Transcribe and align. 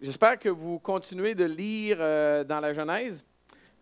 j'espère 0.00 0.38
que 0.38 0.48
vous 0.48 0.78
continuez 0.78 1.34
de 1.34 1.44
lire 1.44 1.98
euh, 2.00 2.44
dans 2.44 2.60
la 2.60 2.72
Genèse. 2.72 3.24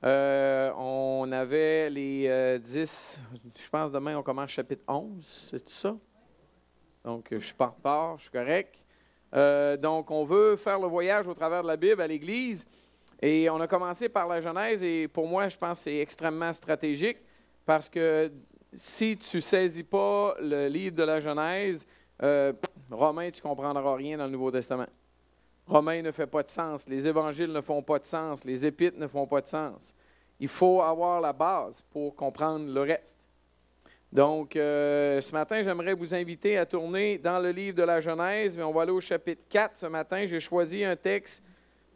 Euh, 0.05 0.73
on 0.77 1.31
avait 1.33 1.91
les 1.91 2.59
10, 2.59 3.23
je 3.57 3.69
pense 3.69 3.91
demain 3.91 4.17
on 4.17 4.23
commence 4.23 4.51
chapitre 4.51 4.85
11, 4.87 5.25
c'est 5.25 5.65
tout 5.65 5.73
ça? 5.73 5.97
Donc 7.05 7.29
je 7.31 7.39
suis 7.39 7.55
pas 7.55 7.75
en 7.83 8.17
je 8.17 8.23
suis 8.23 8.31
correct. 8.31 8.75
donc 9.81 10.11
on 10.11 10.25
veut 10.25 10.57
faire 10.57 10.79
le 10.79 10.87
voyage 10.87 11.27
au 11.27 11.35
travers 11.35 11.63
de 11.63 11.69
la 11.69 11.77
Bible 11.77 12.01
à 12.01 12.07
l'Église. 12.07 12.67
Et 13.21 13.51
on 13.51 13.61
a 13.61 13.67
commencé 13.67 14.09
par 14.09 14.29
la 14.29 14.41
Genèse 14.41 14.85
et 14.85 15.09
pour 15.09 15.27
moi, 15.27 15.49
je 15.49 15.57
pense 15.57 15.81
c'est 15.81 15.99
extrêmement 15.99 16.53
stratégique 16.53 17.19
parce 17.67 17.89
que 17.89 18.31
si 18.73 19.17
tu 19.17 19.41
saisis 19.41 19.83
pas 19.83 20.37
le 20.41 20.69
livre 20.69 20.95
de 20.95 21.03
la 21.03 21.21
Genèse, 21.21 21.87
euh, 22.23 22.53
Romain, 22.91 23.31
tu 23.31 23.43
comprendras 23.43 23.95
rien 23.95 24.19
dans 24.19 24.27
le 24.27 24.31
Nouveau 24.31 24.51
Testament. 24.51 24.87
Romain 25.69 26.01
ne 26.01 26.11
fait 26.11 26.27
pas 26.27 26.43
de 26.43 26.49
sens, 26.49 26.89
les 26.89 27.07
évangiles 27.07 27.53
ne 27.53 27.61
font 27.61 27.83
pas 27.83 27.99
de 27.99 28.07
sens, 28.07 28.45
les 28.45 28.65
épîtres 28.65 28.99
ne 28.99 29.07
font 29.07 29.27
pas 29.27 29.43
de 29.43 29.47
sens. 29.47 29.95
Il 30.41 30.49
faut 30.49 30.81
avoir 30.81 31.21
la 31.21 31.33
base 31.33 31.83
pour 31.93 32.17
comprendre 32.17 32.73
le 32.73 32.81
reste. 32.81 33.21
Donc, 34.11 34.57
euh, 34.57 35.21
ce 35.21 35.33
matin, 35.33 35.63
j'aimerais 35.63 35.93
vous 35.93 36.15
inviter 36.15 36.57
à 36.57 36.65
tourner 36.65 37.19
dans 37.19 37.39
le 37.39 37.51
livre 37.51 37.77
de 37.77 37.83
la 37.83 38.01
Genèse, 38.01 38.57
mais 38.57 38.63
on 38.63 38.73
va 38.73 38.83
aller 38.83 38.93
au 38.93 39.01
chapitre 39.01 39.43
4 39.51 39.77
ce 39.77 39.87
matin. 39.87 40.27
J'ai 40.27 40.41
choisi 40.41 40.83
un 40.83 40.97
texte 40.97 41.45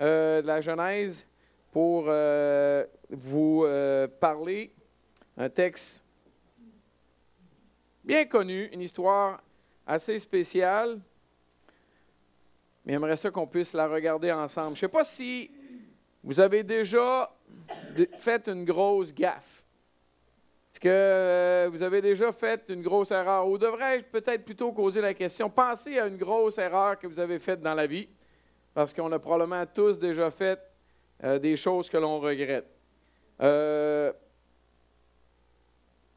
euh, 0.02 0.42
de 0.42 0.46
la 0.46 0.60
Genèse 0.60 1.26
pour 1.72 2.04
vous 3.10 3.66
parler, 4.20 4.70
un 5.38 5.48
texte 5.48 6.04
bien 8.04 8.24
connu, 8.24 8.68
une 8.72 8.82
histoire 8.82 9.40
assez 9.86 10.18
spéciale, 10.18 10.98
mais 12.84 12.92
j'aimerais 12.92 13.16
ça 13.16 13.30
qu'on 13.30 13.46
puisse 13.46 13.72
la 13.74 13.86
regarder 13.86 14.32
ensemble. 14.32 14.76
Je 14.76 14.84
ne 14.84 14.88
sais 14.88 14.92
pas 14.92 15.04
si 15.04 15.50
vous 16.22 16.40
avez 16.40 16.62
déjà 16.62 17.30
fait 18.18 18.48
une 18.48 18.64
grosse 18.64 19.12
gaffe. 19.12 19.64
Est-ce 20.72 20.80
que 20.80 20.88
euh, 20.88 21.68
vous 21.70 21.82
avez 21.82 22.00
déjà 22.00 22.32
fait 22.32 22.64
une 22.68 22.82
grosse 22.82 23.10
erreur? 23.10 23.46
Ou 23.48 23.58
devrais-je 23.58 24.04
peut-être 24.04 24.44
plutôt 24.44 24.72
poser 24.72 25.00
la 25.00 25.14
question, 25.14 25.50
pensez 25.50 25.98
à 25.98 26.06
une 26.06 26.16
grosse 26.16 26.58
erreur 26.58 26.98
que 26.98 27.06
vous 27.06 27.20
avez 27.20 27.38
faite 27.38 27.60
dans 27.60 27.74
la 27.74 27.86
vie, 27.86 28.08
parce 28.72 28.94
qu'on 28.94 29.12
a 29.12 29.18
probablement 29.18 29.66
tous 29.66 29.98
déjà 29.98 30.30
fait 30.30 30.58
euh, 31.24 31.38
des 31.38 31.56
choses 31.56 31.90
que 31.90 31.98
l'on 31.98 32.18
regrette. 32.20 32.66
Euh, 33.42 34.12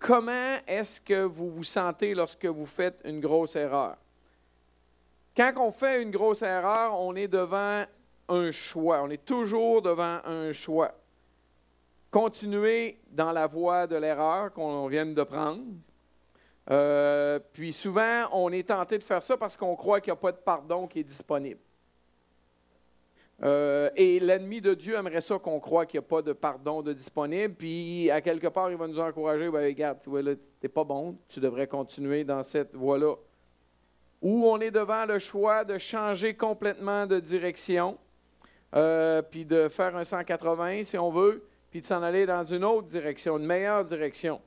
Comment 0.05 0.57
est-ce 0.67 1.01
que 1.01 1.23
vous 1.23 1.49
vous 1.49 1.63
sentez 1.63 2.13
lorsque 2.13 2.45
vous 2.45 2.67
faites 2.67 3.01
une 3.05 3.19
grosse 3.19 3.55
erreur? 3.55 3.97
Quand 5.35 5.51
on 5.57 5.71
fait 5.71 6.01
une 6.01 6.11
grosse 6.11 6.41
erreur, 6.41 6.97
on 6.99 7.15
est 7.15 7.27
devant 7.27 7.83
un 8.29 8.51
choix. 8.51 9.01
On 9.03 9.09
est 9.09 9.23
toujours 9.25 9.81
devant 9.81 10.19
un 10.23 10.53
choix. 10.53 10.93
Continuer 12.09 12.99
dans 13.11 13.33
la 13.33 13.45
voie 13.45 13.85
de 13.87 13.97
l'erreur 13.97 14.53
qu'on 14.53 14.87
vient 14.87 15.05
de 15.05 15.23
prendre. 15.23 15.63
Euh, 16.71 17.39
puis 17.53 17.73
souvent, 17.73 18.27
on 18.31 18.51
est 18.51 18.67
tenté 18.67 18.97
de 18.97 19.03
faire 19.03 19.21
ça 19.21 19.35
parce 19.35 19.57
qu'on 19.57 19.75
croit 19.75 19.99
qu'il 19.99 20.11
n'y 20.11 20.17
a 20.17 20.21
pas 20.21 20.31
de 20.31 20.37
pardon 20.37 20.87
qui 20.87 20.99
est 20.99 21.03
disponible. 21.03 21.59
Euh, 23.43 23.89
et 23.97 24.21
l'ennemi 24.21 24.61
de 24.61 24.73
Dieu 24.73 24.95
aimerait 24.95 25.19
ça 25.19 25.37
qu'on 25.37 25.59
croit 25.59 25.85
qu'il 25.85 25.99
n'y 25.99 26.05
a 26.05 26.07
pas 26.07 26.21
de 26.21 26.31
pardon 26.31 26.81
de 26.81 26.93
disponible. 26.93 27.53
Puis, 27.53 28.09
à 28.09 28.21
quelque 28.21 28.47
part, 28.47 28.71
il 28.71 28.77
va 28.77 28.87
nous 28.87 28.99
encourager 28.99 29.51
ben, 29.51 29.65
regarde, 29.65 29.99
tu 30.01 30.09
n'es 30.09 30.69
pas 30.69 30.85
bon, 30.85 31.17
tu 31.27 31.41
devrais 31.41 31.67
continuer 31.67 32.23
dans 32.23 32.41
cette 32.41 32.73
voie-là. 32.73 33.15
Ou 34.25 34.47
on 34.47 34.59
est 34.59 34.71
devant 34.71 35.05
le 35.05 35.19
choix 35.19 35.63
de 35.63 35.77
changer 35.77 36.33
complètement 36.33 37.05
de 37.05 37.19
direction, 37.19 37.95
euh, 38.75 39.21
puis 39.21 39.45
de 39.45 39.69
faire 39.69 39.95
un 39.95 40.03
180 40.03 40.83
si 40.83 40.97
on 40.97 41.11
veut, 41.11 41.47
puis 41.69 41.79
de 41.79 41.85
s'en 41.85 42.01
aller 42.01 42.25
dans 42.25 42.43
une 42.43 42.63
autre 42.63 42.87
direction, 42.87 43.37
une 43.37 43.45
meilleure 43.45 43.85
direction. 43.85 44.41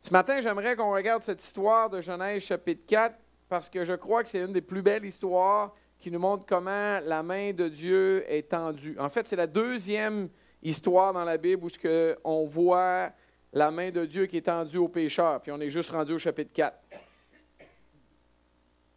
Ce 0.00 0.10
matin, 0.10 0.40
j'aimerais 0.40 0.76
qu'on 0.76 0.94
regarde 0.94 1.22
cette 1.24 1.44
histoire 1.44 1.90
de 1.90 2.00
Genèse 2.00 2.42
chapitre 2.42 2.86
4 2.86 3.14
parce 3.50 3.68
que 3.68 3.84
je 3.84 3.92
crois 3.92 4.22
que 4.22 4.30
c'est 4.30 4.40
une 4.40 4.54
des 4.54 4.62
plus 4.62 4.80
belles 4.80 5.04
histoires 5.04 5.74
qui 5.98 6.10
nous 6.10 6.18
montre 6.18 6.46
comment 6.46 6.98
la 7.04 7.22
main 7.22 7.52
de 7.52 7.68
Dieu 7.68 8.24
est 8.32 8.48
tendue. 8.48 8.96
En 8.98 9.10
fait, 9.10 9.26
c'est 9.26 9.36
la 9.36 9.46
deuxième 9.46 10.30
histoire 10.62 11.12
dans 11.12 11.24
la 11.24 11.36
Bible 11.36 11.66
où 11.66 11.68
on 12.24 12.46
voit 12.46 13.10
la 13.52 13.70
main 13.70 13.90
de 13.90 14.06
Dieu 14.06 14.24
qui 14.24 14.38
est 14.38 14.46
tendue 14.46 14.78
aux 14.78 14.88
pécheurs, 14.88 15.42
puis 15.42 15.52
on 15.52 15.60
est 15.60 15.68
juste 15.68 15.90
rendu 15.90 16.14
au 16.14 16.18
chapitre 16.18 16.54
4. 16.54 16.74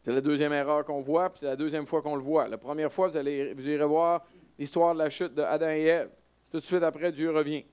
C'est 0.03 0.11
la 0.11 0.21
deuxième 0.21 0.53
erreur 0.53 0.85
qu'on 0.85 1.01
voit, 1.01 1.29
puis 1.29 1.39
c'est 1.41 1.45
la 1.45 1.55
deuxième 1.55 1.85
fois 1.85 2.01
qu'on 2.01 2.15
le 2.15 2.21
voit. 2.21 2.47
La 2.47 2.57
première 2.57 2.91
fois, 2.91 3.07
vous, 3.07 3.17
allez, 3.17 3.53
vous 3.53 3.67
irez 3.67 3.85
voir 3.85 4.25
l'histoire 4.57 4.93
de 4.93 4.99
la 4.99 5.09
chute 5.09 5.33
de 5.33 5.41
Adam 5.41 5.69
et 5.69 5.83
Ève. 5.83 6.09
Tout 6.51 6.59
de 6.59 6.63
suite 6.63 6.83
après, 6.83 7.11
Dieu 7.11 7.31
revient. 7.31 7.65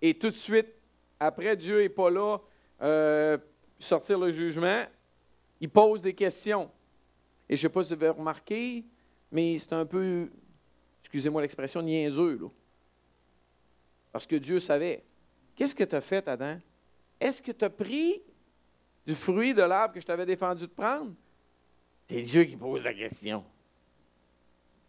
Et 0.00 0.14
tout 0.14 0.28
de 0.28 0.36
suite 0.36 0.68
après, 1.18 1.56
Dieu 1.56 1.82
n'est 1.82 1.88
pas 1.88 2.10
là 2.10 2.38
euh, 2.82 3.38
sortir 3.78 4.18
le 4.18 4.30
jugement. 4.30 4.84
Il 5.60 5.68
pose 5.68 6.00
des 6.00 6.14
questions. 6.14 6.70
Et 7.48 7.56
je 7.56 7.60
ne 7.60 7.62
sais 7.62 7.72
pas 7.72 7.82
si 7.82 7.94
vous 7.94 8.02
avez 8.04 8.10
remarqué, 8.10 8.84
mais 9.32 9.58
c'est 9.58 9.72
un 9.72 9.86
peu, 9.86 10.30
excusez-moi 11.00 11.42
l'expression, 11.42 11.82
niaiseux. 11.82 12.40
Parce 14.12 14.26
que 14.26 14.36
Dieu 14.36 14.60
savait. 14.60 15.04
Qu'est-ce 15.56 15.74
que 15.74 15.84
tu 15.84 15.96
as 15.96 16.00
fait, 16.00 16.28
Adam? 16.28 16.58
Est-ce 17.20 17.42
que 17.42 17.50
tu 17.50 17.64
as 17.64 17.70
pris 17.70 18.22
du 19.08 19.14
fruit 19.14 19.54
de 19.54 19.62
l'arbre 19.62 19.94
que 19.94 20.00
je 20.02 20.06
t'avais 20.06 20.26
défendu 20.26 20.66
de 20.66 20.72
prendre? 20.72 21.14
C'est 22.10 22.20
Dieu 22.20 22.44
qui 22.44 22.58
pose 22.58 22.84
la 22.84 22.92
question. 22.92 23.42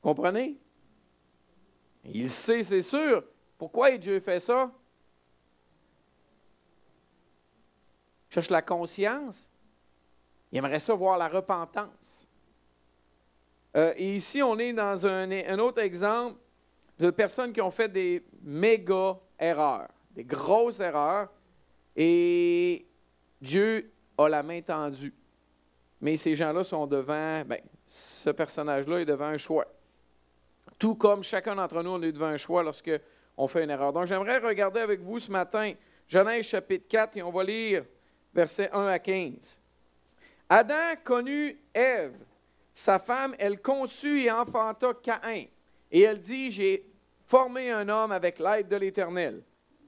Comprenez? 0.01 0.57
Il 2.03 2.29
sait, 2.29 2.61
c'est 2.63 2.81
sûr. 2.81 3.23
Pourquoi 3.57 3.97
Dieu 3.97 4.19
fait 4.19 4.41
ça? 4.41 4.69
cherche 8.29 8.49
la 8.49 8.61
conscience. 8.61 9.49
Il 10.51 10.57
aimerait 10.57 10.79
ça 10.79 10.93
voir 10.93 11.17
la 11.17 11.29
repentance. 11.29 12.27
Euh, 13.77 13.93
et 13.95 14.17
ici, 14.17 14.43
on 14.43 14.59
est 14.59 14.73
dans 14.73 15.07
un, 15.07 15.59
autre 15.59 15.81
exemple 15.81 16.37
de 16.99 17.09
personnes 17.09 17.53
qui 17.53 17.61
ont 17.61 17.71
fait 17.71 17.87
des 17.87 18.23
méga 18.43 19.17
erreurs, 19.39 19.87
des 20.11 20.25
grosses 20.25 20.81
erreurs, 20.81 21.31
et 21.95 22.85
Dieu 23.41 23.91
a 24.23 24.29
la 24.29 24.43
main 24.43 24.61
tendue. 24.61 25.13
Mais 26.01 26.17
ces 26.17 26.35
gens-là 26.35 26.63
sont 26.63 26.87
devant, 26.87 27.43
ben, 27.45 27.59
ce 27.87 28.29
personnage-là 28.29 28.99
est 29.01 29.05
devant 29.05 29.25
un 29.25 29.37
choix. 29.37 29.65
Tout 30.77 30.95
comme 30.95 31.23
chacun 31.23 31.55
d'entre 31.55 31.83
nous, 31.83 31.91
on 31.91 32.01
est 32.01 32.11
devant 32.11 32.27
un 32.27 32.37
choix 32.37 32.63
lorsque 32.63 32.91
on 33.35 33.47
fait 33.47 33.63
une 33.63 33.69
erreur. 33.69 33.91
Donc, 33.91 34.05
j'aimerais 34.05 34.37
regarder 34.37 34.79
avec 34.79 35.01
vous 35.01 35.19
ce 35.19 35.31
matin 35.31 35.73
Genèse 36.07 36.45
chapitre 36.45 36.87
4 36.87 37.17
et 37.17 37.23
on 37.23 37.31
va 37.31 37.43
lire 37.43 37.85
versets 38.33 38.69
1 38.71 38.87
à 38.87 38.99
15. 38.99 39.61
Adam 40.49 40.95
connut 41.03 41.59
Ève 41.73 42.17
sa 42.79 42.97
femme, 42.97 43.35
elle 43.37 43.61
conçut 43.61 44.21
et 44.21 44.31
enfanta 44.31 44.93
Caïn. 44.93 45.47
Et 45.91 46.01
elle 46.01 46.21
dit, 46.21 46.49
j'ai 46.49 46.85
formé 47.25 47.71
un 47.71 47.89
homme 47.89 48.13
avec 48.13 48.39
l'aide 48.39 48.69
de 48.69 48.77
l'Éternel. 48.77 49.43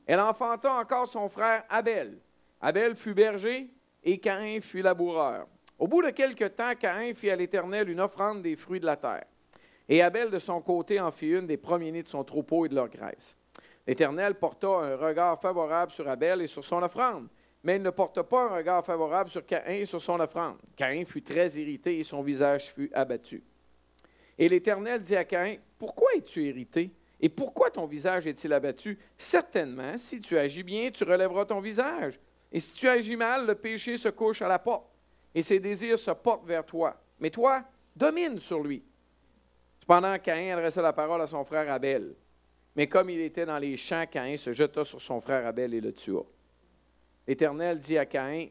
Elle 0.05 0.19
enfanta 0.19 0.73
encore 0.73 1.07
son 1.07 1.29
frère 1.29 1.63
Abel. 1.69 2.19
Abel 2.59 2.97
fut 2.97 3.13
berger 3.13 3.69
et 4.03 4.17
Caïn 4.17 4.61
fut 4.61 4.81
laboureur. 4.81 5.47
Au 5.77 5.87
bout 5.87 6.03
de 6.03 6.09
quelque 6.09 6.45
temps, 6.45 6.73
Caïn 6.75 7.13
fit 7.13 7.29
à 7.29 7.35
l'Éternel 7.35 7.89
une 7.89 7.99
offrande 7.99 8.41
des 8.41 8.55
fruits 8.55 8.79
de 8.79 8.85
la 8.85 8.95
terre. 8.95 9.25
Et 9.89 10.01
Abel, 10.01 10.29
de 10.29 10.39
son 10.39 10.61
côté, 10.61 10.99
en 10.99 11.11
fit 11.11 11.29
une 11.29 11.47
des 11.47 11.57
premiers-nés 11.57 12.03
de 12.03 12.07
son 12.07 12.23
troupeau 12.23 12.65
et 12.65 12.69
de 12.69 12.75
leur 12.75 12.89
graisse. 12.89 13.35
L'Éternel 13.85 14.35
porta 14.35 14.67
un 14.67 14.95
regard 14.95 15.41
favorable 15.41 15.91
sur 15.91 16.07
Abel 16.07 16.41
et 16.41 16.47
sur 16.47 16.63
son 16.63 16.83
offrande, 16.83 17.27
mais 17.63 17.77
il 17.77 17.81
ne 17.81 17.89
porta 17.89 18.23
pas 18.23 18.43
un 18.43 18.55
regard 18.55 18.85
favorable 18.85 19.29
sur 19.29 19.45
Caïn 19.45 19.85
sur 19.85 20.01
son 20.01 20.19
offrande. 20.19 20.57
Caïn 20.75 21.05
fut 21.05 21.23
très 21.23 21.49
irrité 21.51 21.99
et 21.99 22.03
son 22.03 22.21
visage 22.21 22.71
fut 22.71 22.91
abattu. 22.93 23.43
Et 24.37 24.47
l'Éternel 24.47 25.01
dit 25.01 25.15
à 25.15 25.25
Caïn, 25.25 25.57
Pourquoi 25.77 26.09
es-tu 26.15 26.43
irrité 26.43 26.91
et 27.21 27.29
pourquoi 27.29 27.69
ton 27.69 27.85
visage 27.85 28.25
est-il 28.25 28.51
abattu? 28.51 28.97
Certainement, 29.17 29.95
si 29.97 30.19
tu 30.19 30.37
agis 30.37 30.63
bien, 30.63 30.89
tu 30.89 31.03
relèveras 31.03 31.45
ton 31.45 31.59
visage. 31.61 32.19
Et 32.51 32.59
si 32.59 32.75
tu 32.75 32.87
agis 32.87 33.15
mal, 33.15 33.45
le 33.45 33.55
péché 33.55 33.97
se 33.97 34.09
couche 34.09 34.41
à 34.41 34.47
la 34.47 34.59
porte 34.59 34.91
et 35.33 35.41
ses 35.41 35.59
désirs 35.59 35.97
se 35.97 36.11
portent 36.11 36.45
vers 36.45 36.65
toi. 36.65 36.99
Mais 37.19 37.29
toi, 37.29 37.63
domine 37.95 38.39
sur 38.39 38.61
lui. 38.61 38.83
Cependant, 39.79 40.17
Caïn 40.19 40.53
adressa 40.53 40.81
la 40.81 40.93
parole 40.93 41.21
à 41.21 41.27
son 41.27 41.43
frère 41.43 41.71
Abel. 41.71 42.13
Mais 42.75 42.87
comme 42.87 43.09
il 43.09 43.19
était 43.19 43.45
dans 43.45 43.57
les 43.57 43.77
champs, 43.77 44.05
Caïn 44.05 44.37
se 44.37 44.51
jeta 44.51 44.83
sur 44.83 45.01
son 45.01 45.21
frère 45.21 45.45
Abel 45.45 45.73
et 45.73 45.81
le 45.81 45.93
tua. 45.93 46.23
L'Éternel 47.27 47.79
dit 47.79 47.97
à 47.97 48.05
Caïn, 48.05 48.49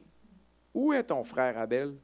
Où 0.74 0.92
est 0.92 1.04
ton 1.04 1.24
frère 1.24 1.58
Abel 1.58 1.94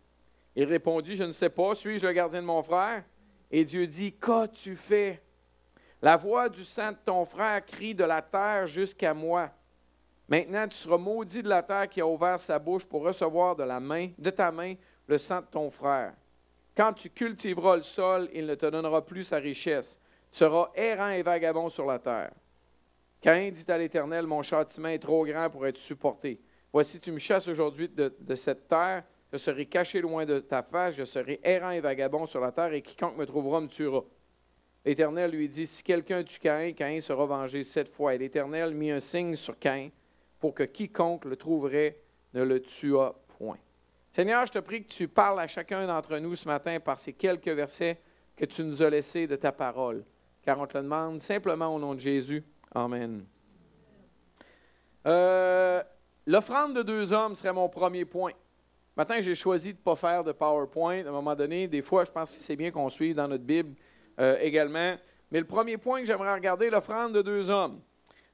Il 0.54 0.64
répondit, 0.64 1.16
Je 1.16 1.25
ne 1.25 1.32
sais 1.32 1.50
pas, 1.50 1.75
suis-je 1.75 2.06
le 2.06 2.12
gardien 2.12 2.42
de 2.42 2.46
mon 2.46 2.62
frère 2.62 3.04
Et 3.50 3.64
Dieu 3.64 3.87
dit, 3.87 4.12
Qu'as-tu 4.12 4.76
fait 4.76 5.22
La 6.02 6.16
voix 6.16 6.49
du 6.49 6.64
sang 6.64 6.92
de 6.92 6.99
ton 7.04 7.25
frère 7.25 7.64
crie 7.64 7.94
de 7.94 8.04
la 8.04 8.22
terre 8.22 8.66
jusqu'à 8.66 9.14
moi. 9.14 9.50
Maintenant, 10.28 10.67
tu 10.67 10.76
seras 10.76 10.99
maudit 10.99 11.43
de 11.43 11.49
la 11.49 11.62
terre 11.62 11.88
qui 11.88 12.00
a 12.00 12.06
ouvert 12.06 12.40
sa 12.40 12.58
bouche 12.58 12.84
pour 12.84 13.02
recevoir 13.02 13.55
de 13.55 14.31
ta 14.31 14.50
main, 14.50 14.75
le 15.06 15.19
sang 15.19 15.40
de 15.40 15.46
ton 15.46 15.70
frère. 15.70 16.14
Quand 16.76 16.93
tu 16.93 17.11
cultiveras 17.11 17.76
le 17.76 17.82
sol, 17.82 18.28
il 18.34 18.46
ne 18.46 18.55
te 18.55 18.67
donnera 18.67 19.05
plus 19.05 19.23
sa 19.23 19.37
richesse. 19.37 19.99
Tu 20.32 20.38
seras 20.38 20.70
errant 20.75 21.08
et 21.08 21.23
vagabond 21.23 21.70
sur 21.70 21.87
la 21.87 21.99
terre. 21.99 22.32
Caïn 23.20 23.50
dit 23.50 23.64
à 23.70 23.78
l'Éternel, 23.78 24.26
mon 24.26 24.43
châtiment 24.43 24.88
est 24.88 24.99
trop 24.99 25.25
grand 25.25 25.49
pour 25.49 25.67
être 25.67 25.78
supporté. 25.78 26.40
Voici, 26.73 27.00
tu 27.00 27.12
me 27.12 27.19
chasses 27.19 27.49
aujourd'hui 27.49 27.88
de, 27.88 28.14
de 28.20 28.34
cette 28.34 28.69
terre, 28.69 29.05
je 29.32 29.38
serai 29.38 29.67
caché 29.67 30.00
loin 30.00 30.26
de 30.26 30.40
ta 30.40 30.62
face, 30.62 30.96
je 30.96 31.05
serai 31.05 31.40
errant 31.43 31.70
et 31.70 31.81
vagabond 31.81 32.26
sur 32.26 32.40
la 32.40 32.52
terre, 32.52 32.73
et 32.75 32.82
quiconque 32.82 33.17
me 33.17 33.25
trouvera 33.25 33.61
me 33.61 33.69
tuera. 33.69 34.05
L'Éternel 34.84 35.31
lui 35.31 35.49
dit, 35.49 35.67
si 35.67 35.82
quelqu'un 35.82 36.23
tue 36.23 36.38
Caïn, 36.38 36.73
Caïn 36.73 37.00
sera 37.00 37.26
vengé 37.26 37.64
sept 37.64 37.88
fois. 37.88 38.14
Et 38.14 38.19
l'Éternel 38.19 38.73
mit 38.73 38.90
un 38.90 39.00
signe 39.00 39.34
sur 39.34 39.58
Caïn 39.58 39.90
pour 40.38 40.55
que 40.55 40.62
quiconque 40.62 41.25
le 41.25 41.37
trouverait 41.37 42.00
ne 42.35 42.43
le 42.43 42.61
tuât 42.61 43.15
point. 43.38 43.59
Seigneur, 44.12 44.47
je 44.47 44.53
te 44.53 44.59
prie 44.59 44.83
que 44.83 44.88
tu 44.88 45.09
parles 45.09 45.41
à 45.41 45.47
chacun 45.47 45.87
d'entre 45.87 46.17
nous 46.19 46.37
ce 46.37 46.49
matin 46.49 46.81
par 46.81 46.99
ces 46.99 47.12
quelques 47.12 47.49
versets 47.49 48.00
que 48.35 48.44
tu 48.44 48.65
nous 48.65 48.83
as 48.83 48.91
laissés 48.91 49.27
de 49.27 49.37
ta 49.37 49.53
parole, 49.53 50.05
car 50.43 50.59
on 50.61 50.67
te 50.67 50.77
le 50.77 50.85
demande 50.85 51.21
simplement 51.21 51.75
au 51.75 51.79
nom 51.79 51.94
de 51.94 52.00
Jésus. 52.00 52.43
Amen. 52.75 53.25
Euh, 55.06 55.83
l'offrande 56.27 56.75
de 56.75 56.83
deux 56.83 57.12
hommes 57.12 57.35
serait 57.35 57.53
mon 57.53 57.69
premier 57.69 58.05
point. 58.05 58.33
Maintenant, 58.97 59.17
j'ai 59.21 59.35
choisi 59.35 59.73
de 59.73 59.79
ne 59.79 59.83
pas 59.83 59.97
faire 59.97 60.25
de 60.25 60.33
PowerPoint. 60.33 61.05
À 61.05 61.09
un 61.09 61.12
moment 61.12 61.35
donné, 61.35 61.69
des 61.69 61.83
fois, 61.83 62.05
je 62.05 62.11
pense 62.11 62.35
que 62.35 62.43
c'est 62.43 62.56
bien 62.56 62.71
qu'on 62.71 62.88
suive 62.88 63.15
dans 63.15 63.29
notre 63.29 63.44
Bible 63.44 63.75
euh, 64.19 64.38
également. 64.41 64.97
Mais 65.31 65.41
le 65.41 65.47
premier 65.47 65.77
point 65.77 66.00
que 66.00 66.06
j'aimerais 66.06 66.33
regarder, 66.33 66.71
l'offrande 66.71 67.12
de 67.12 67.23
deux 67.23 67.50
hommes. 67.50 67.81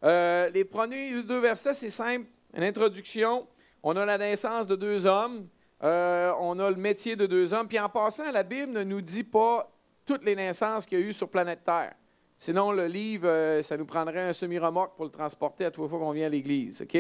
Euh, 0.05 0.51
les 0.51 0.65
premiers 0.65 1.23
deux 1.23 1.39
versets, 1.39 1.75
c'est 1.75 1.91
simple, 1.91 2.27
une 2.55 2.65
introduction. 2.65 3.47
On 3.83 3.97
a 3.97 4.05
la 4.05 4.19
naissance 4.19 4.67
de 4.67 4.75
deux 4.75 5.07
hommes, 5.07 5.47
euh, 5.83 6.33
on 6.41 6.59
a 6.59 6.71
le 6.71 6.77
métier 6.77 7.15
de 7.17 7.27
deux 7.27 7.55
hommes. 7.55 7.69
Puis 7.69 7.79
en 7.79 7.89
passant, 7.89 8.31
la 8.31 8.43
Bible 8.43 8.73
ne 8.73 8.83
nous 8.83 9.01
dit 9.01 9.25
pas 9.25 9.71
toutes 10.05 10.25
les 10.25 10.35
naissances 10.35 10.87
qu'il 10.87 10.99
y 10.99 11.03
a 11.03 11.07
eu 11.07 11.13
sur 11.13 11.29
planète 11.29 11.65
Terre. 11.65 11.95
Sinon, 12.37 12.73
le 12.73 12.87
livre, 12.87 13.29
euh, 13.29 13.63
ça 13.63 13.77
nous 13.77 13.85
prendrait 13.85 14.23
un 14.23 14.33
semi-remorque 14.33 14.97
pour 14.97 15.05
le 15.05 15.11
transporter 15.13 15.65
à 15.65 15.71
les 15.71 15.89
fois 15.89 15.99
qu'on 15.99 16.11
vient 16.11 16.27
à 16.27 16.31
l'Église. 16.31 16.83
OK? 16.83 16.97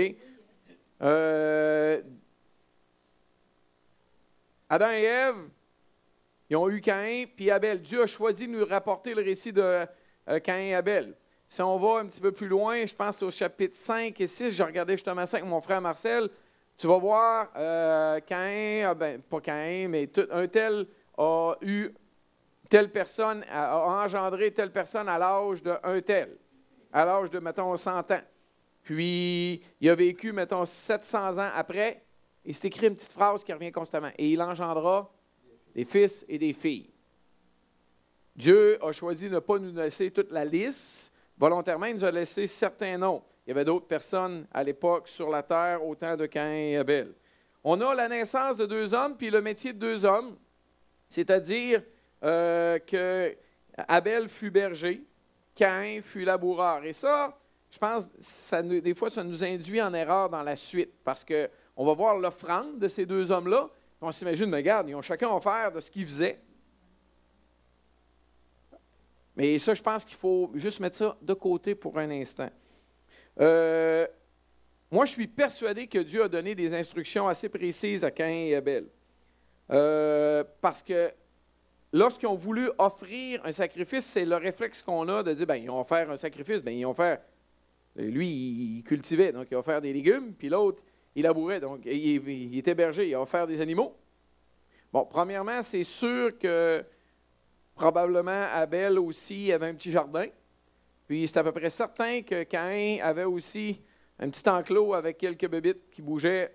Adam 4.68 4.90
et 4.92 5.02
Ève, 5.02 5.34
ils 6.48 6.56
ont 6.56 6.70
eu 6.70 6.80
Caïn 6.80 7.26
puis 7.26 7.50
Abel. 7.50 7.82
Dieu 7.82 8.02
a 8.02 8.06
choisi 8.06 8.46
de 8.46 8.52
nous 8.52 8.64
rapporter 8.64 9.12
le 9.12 9.22
récit 9.22 9.52
de 9.52 9.84
Caïn 10.44 10.68
et 10.68 10.74
Abel. 10.74 11.16
Si 11.52 11.60
on 11.60 11.76
va 11.76 12.00
un 12.00 12.06
petit 12.06 12.22
peu 12.22 12.32
plus 12.32 12.48
loin, 12.48 12.86
je 12.86 12.94
pense 12.94 13.22
au 13.22 13.30
chapitre 13.30 13.76
5 13.76 14.18
et 14.18 14.26
6, 14.26 14.52
j'ai 14.52 14.62
regardé 14.62 14.94
justement 14.94 15.26
ça 15.26 15.36
avec 15.36 15.46
mon 15.46 15.60
frère 15.60 15.82
Marcel, 15.82 16.30
tu 16.78 16.86
vas 16.86 16.96
voir 16.96 17.50
euh, 17.54 18.20
Caïn, 18.20 18.88
ah 18.88 18.94
ben, 18.94 19.20
pas 19.20 19.38
Caïn, 19.42 19.88
mais 19.88 20.08
un 20.30 20.48
tel 20.48 20.86
a 21.18 21.54
eu 21.60 21.90
telle 22.70 22.90
personne, 22.90 23.44
a, 23.50 24.02
engendré 24.02 24.50
telle 24.50 24.72
personne 24.72 25.10
à 25.10 25.18
l'âge 25.18 25.62
d'un 25.62 26.00
tel, 26.00 26.38
à 26.90 27.04
l'âge 27.04 27.28
de, 27.28 27.38
mettons, 27.38 27.76
100 27.76 27.98
ans. 28.12 28.22
Puis, 28.82 29.62
il 29.78 29.90
a 29.90 29.94
vécu, 29.94 30.32
mettons, 30.32 30.64
700 30.64 31.36
ans 31.36 31.50
après, 31.54 32.02
et 32.46 32.54
c'est 32.54 32.68
écrit 32.68 32.86
une 32.86 32.96
petite 32.96 33.12
phrase 33.12 33.44
qui 33.44 33.52
revient 33.52 33.72
constamment. 33.72 34.10
Et 34.16 34.30
il 34.30 34.40
engendra 34.40 35.12
des 35.74 35.84
fils 35.84 36.24
et 36.30 36.38
des 36.38 36.54
filles. 36.54 36.88
Dieu 38.34 38.82
a 38.82 38.90
choisi 38.92 39.28
de 39.28 39.34
ne 39.34 39.40
pas 39.40 39.58
nous 39.58 39.74
laisser 39.74 40.10
toute 40.10 40.30
la 40.30 40.46
liste, 40.46 41.11
Volontairement, 41.38 41.86
il 41.86 41.96
nous 41.96 42.04
a 42.04 42.10
laissé 42.10 42.46
certains 42.46 42.98
noms. 42.98 43.22
Il 43.46 43.50
y 43.50 43.52
avait 43.52 43.64
d'autres 43.64 43.86
personnes 43.86 44.46
à 44.52 44.62
l'époque 44.62 45.08
sur 45.08 45.28
la 45.28 45.42
terre, 45.42 45.84
autant 45.84 46.16
de 46.16 46.26
Cain 46.26 46.52
et 46.52 46.76
Abel. 46.76 47.12
On 47.64 47.80
a 47.80 47.94
la 47.94 48.08
naissance 48.08 48.56
de 48.56 48.66
deux 48.66 48.94
hommes, 48.94 49.16
puis 49.16 49.30
le 49.30 49.40
métier 49.40 49.72
de 49.72 49.78
deux 49.78 50.04
hommes, 50.04 50.36
c'est-à-dire 51.08 51.82
euh, 52.22 52.78
que 52.78 53.36
Abel 53.76 54.28
fut 54.28 54.50
berger, 54.50 55.04
Cain 55.54 56.00
fut 56.02 56.24
laboureur. 56.24 56.84
Et 56.84 56.92
ça, 56.92 57.36
je 57.70 57.78
pense, 57.78 58.08
des 58.62 58.94
fois, 58.94 59.10
ça 59.10 59.24
nous 59.24 59.42
induit 59.44 59.80
en 59.80 59.92
erreur 59.94 60.28
dans 60.28 60.42
la 60.42 60.56
suite, 60.56 60.92
parce 61.04 61.24
qu'on 61.24 61.84
va 61.84 61.94
voir 61.94 62.18
l'offrande 62.18 62.78
de 62.78 62.88
ces 62.88 63.06
deux 63.06 63.30
hommes-là, 63.30 63.68
on 64.00 64.10
s'imagine, 64.10 64.46
mais 64.46 64.58
regarde, 64.58 64.88
ils 64.88 64.94
ont 64.94 65.02
chacun 65.02 65.30
offert 65.30 65.70
de 65.70 65.78
ce 65.78 65.90
qu'ils 65.90 66.06
faisaient. 66.06 66.40
Mais 69.36 69.58
ça, 69.58 69.74
je 69.74 69.82
pense 69.82 70.04
qu'il 70.04 70.16
faut 70.16 70.50
juste 70.54 70.80
mettre 70.80 70.96
ça 70.96 71.16
de 71.22 71.34
côté 71.34 71.74
pour 71.74 71.98
un 71.98 72.10
instant. 72.10 72.50
Euh, 73.40 74.06
moi, 74.90 75.06
je 75.06 75.12
suis 75.12 75.26
persuadé 75.26 75.86
que 75.86 75.98
Dieu 75.98 76.24
a 76.24 76.28
donné 76.28 76.54
des 76.54 76.74
instructions 76.74 77.28
assez 77.28 77.48
précises 77.48 78.04
à 78.04 78.10
Caïn 78.10 78.48
et 78.48 78.54
Abel. 78.54 78.86
Euh, 79.70 80.44
parce 80.60 80.82
que 80.82 81.10
lorsqu'ils 81.92 82.28
ont 82.28 82.34
voulu 82.34 82.68
offrir 82.76 83.40
un 83.44 83.52
sacrifice, 83.52 84.04
c'est 84.04 84.26
le 84.26 84.36
réflexe 84.36 84.82
qu'on 84.82 85.08
a 85.08 85.22
de 85.22 85.32
dire, 85.32 85.46
ben, 85.46 85.56
ils 85.56 85.68
vont 85.68 85.84
faire 85.84 86.10
un 86.10 86.18
sacrifice, 86.18 86.62
ben, 86.62 86.76
ils 86.76 86.84
vont 86.84 86.92
faire, 86.92 87.20
lui, 87.96 88.28
il 88.28 88.82
cultivait, 88.82 89.32
donc 89.32 89.46
il 89.50 89.54
va 89.54 89.62
faire 89.62 89.80
des 89.80 89.94
légumes, 89.94 90.34
puis 90.34 90.50
l'autre, 90.50 90.82
il 91.14 91.22
labourait, 91.22 91.60
donc 91.60 91.80
il, 91.86 92.28
il 92.28 92.58
était 92.58 92.74
berger, 92.74 93.08
il 93.08 93.16
va 93.16 93.24
faire 93.24 93.46
des 93.46 93.60
animaux. 93.62 93.96
Bon, 94.92 95.06
premièrement, 95.08 95.62
c'est 95.62 95.84
sûr 95.84 96.38
que 96.38 96.84
Probablement 97.82 98.46
Abel 98.52 98.96
aussi 99.00 99.50
avait 99.50 99.66
un 99.66 99.74
petit 99.74 99.90
jardin. 99.90 100.26
Puis 101.08 101.26
c'est 101.26 101.38
à 101.38 101.42
peu 101.42 101.50
près 101.50 101.68
certain 101.68 102.22
que 102.22 102.44
Caïn 102.44 103.02
avait 103.02 103.24
aussi 103.24 103.82
un 104.20 104.30
petit 104.30 104.48
enclos 104.48 104.94
avec 104.94 105.18
quelques 105.18 105.48
bébites 105.48 105.90
qui 105.90 106.00
bougeaient 106.00 106.54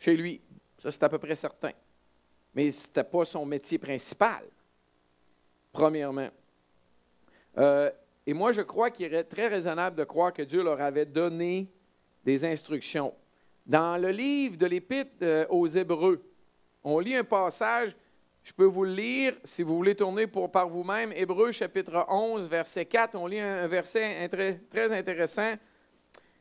chez 0.00 0.16
lui. 0.16 0.40
Ça, 0.82 0.90
c'est 0.90 1.04
à 1.04 1.08
peu 1.08 1.18
près 1.18 1.36
certain. 1.36 1.70
Mais 2.56 2.72
ce 2.72 2.88
n'était 2.88 3.04
pas 3.04 3.24
son 3.24 3.46
métier 3.46 3.78
principal, 3.78 4.42
premièrement. 5.70 6.30
Euh, 7.56 7.92
et 8.26 8.34
moi, 8.34 8.50
je 8.50 8.62
crois 8.62 8.90
qu'il 8.90 9.14
est 9.14 9.22
très 9.22 9.46
raisonnable 9.46 9.94
de 9.94 10.02
croire 10.02 10.32
que 10.32 10.42
Dieu 10.42 10.64
leur 10.64 10.80
avait 10.80 11.06
donné 11.06 11.68
des 12.24 12.44
instructions. 12.44 13.14
Dans 13.64 13.96
le 13.96 14.10
livre 14.10 14.56
de 14.56 14.66
l'Épître 14.66 15.12
euh, 15.22 15.46
aux 15.50 15.68
Hébreux, 15.68 16.20
on 16.82 16.98
lit 16.98 17.14
un 17.14 17.22
passage 17.22 17.94
je 18.44 18.52
peux 18.52 18.66
vous 18.66 18.84
le 18.84 18.92
lire 18.92 19.34
si 19.42 19.62
vous 19.62 19.74
voulez 19.74 19.94
tourner 19.94 20.26
pour, 20.26 20.52
par 20.52 20.68
vous-même. 20.68 21.12
Hébreu 21.12 21.50
chapitre 21.50 22.04
11, 22.10 22.46
verset 22.46 22.84
4. 22.84 23.14
On 23.14 23.26
lit 23.26 23.40
un, 23.40 23.66
verset 23.66 24.28
très 24.70 24.92
intéressant 24.92 25.54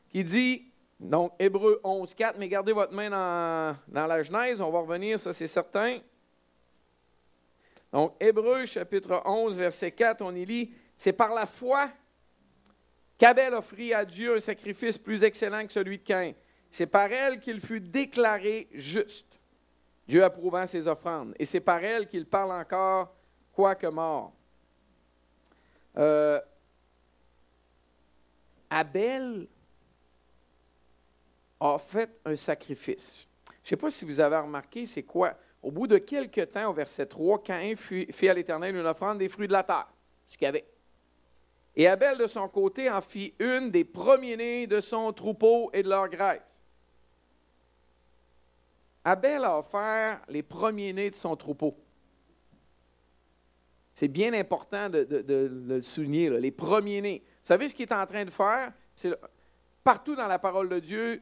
qui 0.10 0.22
dit, 0.26 0.66
donc 1.00 1.32
Hébreu 1.40 1.80
11, 1.82 2.14
4, 2.14 2.38
mais 2.38 2.50
gardez 2.50 2.74
votre 2.74 2.94
main 2.94 3.10
dans, 3.10 4.08
la 4.08 4.22
Genèse, 4.22 4.60
on 4.60 4.70
va 4.70 4.80
revenir, 4.80 5.18
ça 5.18 5.32
c'est 5.32 5.48
certain. 5.48 6.00
Donc 7.94 8.14
Hébreu 8.20 8.66
chapitre 8.66 9.22
11, 9.24 9.58
verset 9.58 9.92
4, 9.92 10.22
on 10.24 10.36
y 10.36 10.46
lit, 10.46 10.74
c'est 10.98 11.14
par 11.14 11.34
la 11.34 11.46
foi 11.46 11.90
qu'Abel 13.18 13.54
offrit 13.54 13.94
à 13.94 14.04
Dieu 14.04 14.36
un 14.36 14.40
sacrifice 14.42 14.98
plus 14.98 15.24
excellent 15.24 15.66
que 15.66 15.72
celui 15.72 16.00
de 16.00 16.04
Caïn. 16.04 16.34
C'est 16.70 16.88
par 16.88 17.10
elle 17.10 17.40
qu'il 17.40 17.62
fut 17.62 17.80
déclaré 17.80 18.68
juste. 18.74 19.33
Dieu 20.08 20.24
approuvant 20.24 20.66
ses 20.66 20.88
offrandes. 20.88 21.34
Et 21.40 21.46
c'est 21.46 21.60
par 21.60 21.84
elle 21.84 22.08
qu'il 22.08 22.26
parle 22.26 22.52
encore, 22.52 23.14
quoique 23.54 23.88
mort. 23.88 24.34
Euh, 25.98 26.40
Abel 28.70 29.48
a 31.60 31.78
fait 31.78 32.10
un 32.26 32.36
sacrifice. 32.36 33.26
Je 33.46 33.68
ne 33.68 33.70
sais 33.70 33.78
pas 33.78 33.90
si 33.90 34.04
vous 34.04 34.20
avez 34.20 34.38
remarqué, 34.38 34.86
c'est 34.86 35.04
quoi? 35.04 35.36
Au 35.62 35.72
bout 35.72 35.88
de 35.88 35.98
quelques 35.98 36.52
temps, 36.52 36.70
au 36.70 36.74
verset 36.74 37.06
3, 37.06 37.42
Caïn 37.44 37.76
fit 37.78 38.28
à 38.28 38.34
l'Éternel 38.34 38.76
une 38.76 38.86
offrande 38.86 39.20
des 39.20 39.30
fruits 39.30 39.48
de 39.48 39.54
la 39.54 39.64
terre, 39.64 39.88
ce 40.28 40.36
qu'il 40.36 40.46
y 40.46 40.50
avait. 40.50 40.66
Et 41.76 41.88
Abel, 41.88 42.18
de 42.18 42.28
son 42.28 42.48
côté, 42.50 42.90
en 42.90 43.00
fit 43.00 43.34
une 43.40 43.72
des 43.72 43.86
premiers-nés 43.86 44.68
de 44.68 44.82
son 44.82 45.14
troupeau 45.14 45.70
et 45.74 45.82
de 45.82 45.90
leur 45.90 46.10
graisse. 46.10 46.63
Abel 49.04 49.44
a 49.44 49.58
offert 49.58 50.22
les 50.30 50.44
premiers-nés 50.44 51.10
de 51.10 51.16
son 51.16 51.36
troupeau. 51.36 51.76
C'est 53.94 54.08
bien 54.08 54.34
important 54.34 54.90
de, 54.90 55.06
le 55.68 55.82
souligner, 55.82 56.30
les 56.30 56.52
premiers-nés. 56.52 57.24
Vous 57.26 57.48
savez 57.48 57.70
ce 57.70 57.76
qu'il 57.76 57.88
est 57.88 57.94
en 57.94 58.06
train 58.06 58.26
de 58.26 58.32
faire? 58.32 58.72
partout 59.84 60.16
dans 60.16 60.28
la 60.28 60.40
parole 60.40 60.70
de 60.70 60.80
Dieu, 60.80 61.22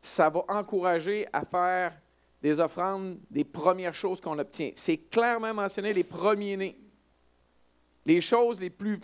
ça 0.00 0.30
va 0.30 0.44
encourager 0.48 1.26
à 1.32 1.44
faire 1.44 2.00
des 2.40 2.60
offrandes 2.60 3.18
des 3.30 3.44
premières 3.44 3.94
choses 3.94 4.20
qu'on 4.20 4.38
obtient. 4.38 4.70
C'est 4.74 4.96
clairement 4.96 5.52
mentionné 5.52 5.92
les 5.92 6.04
premiers-nés. 6.04 6.78
Les 8.06 8.20
choses 8.20 8.60
les 8.60 8.70
plus, 8.70 9.00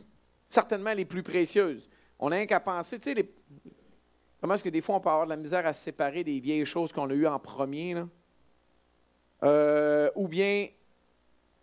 certainement 0.49 0.95
les 0.95 1.05
plus 1.05 1.23
précieuses. 1.23 1.89
On 2.19 2.31
n'a 2.31 2.47
qu'à 2.47 2.61
penser, 2.61 2.99
tu 2.99 3.11
sais, 3.11 3.15
les, 3.15 3.31
Comment 4.47 4.55
est-ce 4.55 4.62
que 4.62 4.69
des 4.69 4.81
fois 4.81 4.95
on 4.95 5.00
peut 5.00 5.09
avoir 5.09 5.25
de 5.25 5.31
la 5.31 5.37
misère 5.37 5.67
à 5.67 5.73
se 5.73 5.83
séparer 5.83 6.23
des 6.23 6.38
vieilles 6.38 6.65
choses 6.65 6.93
qu'on 6.93 7.11
a 7.11 7.15
eues 7.15 7.26
en 7.26 7.41
premier? 7.41 7.97
Euh, 9.43 10.09
ou 10.15 10.29
bien, 10.29 10.69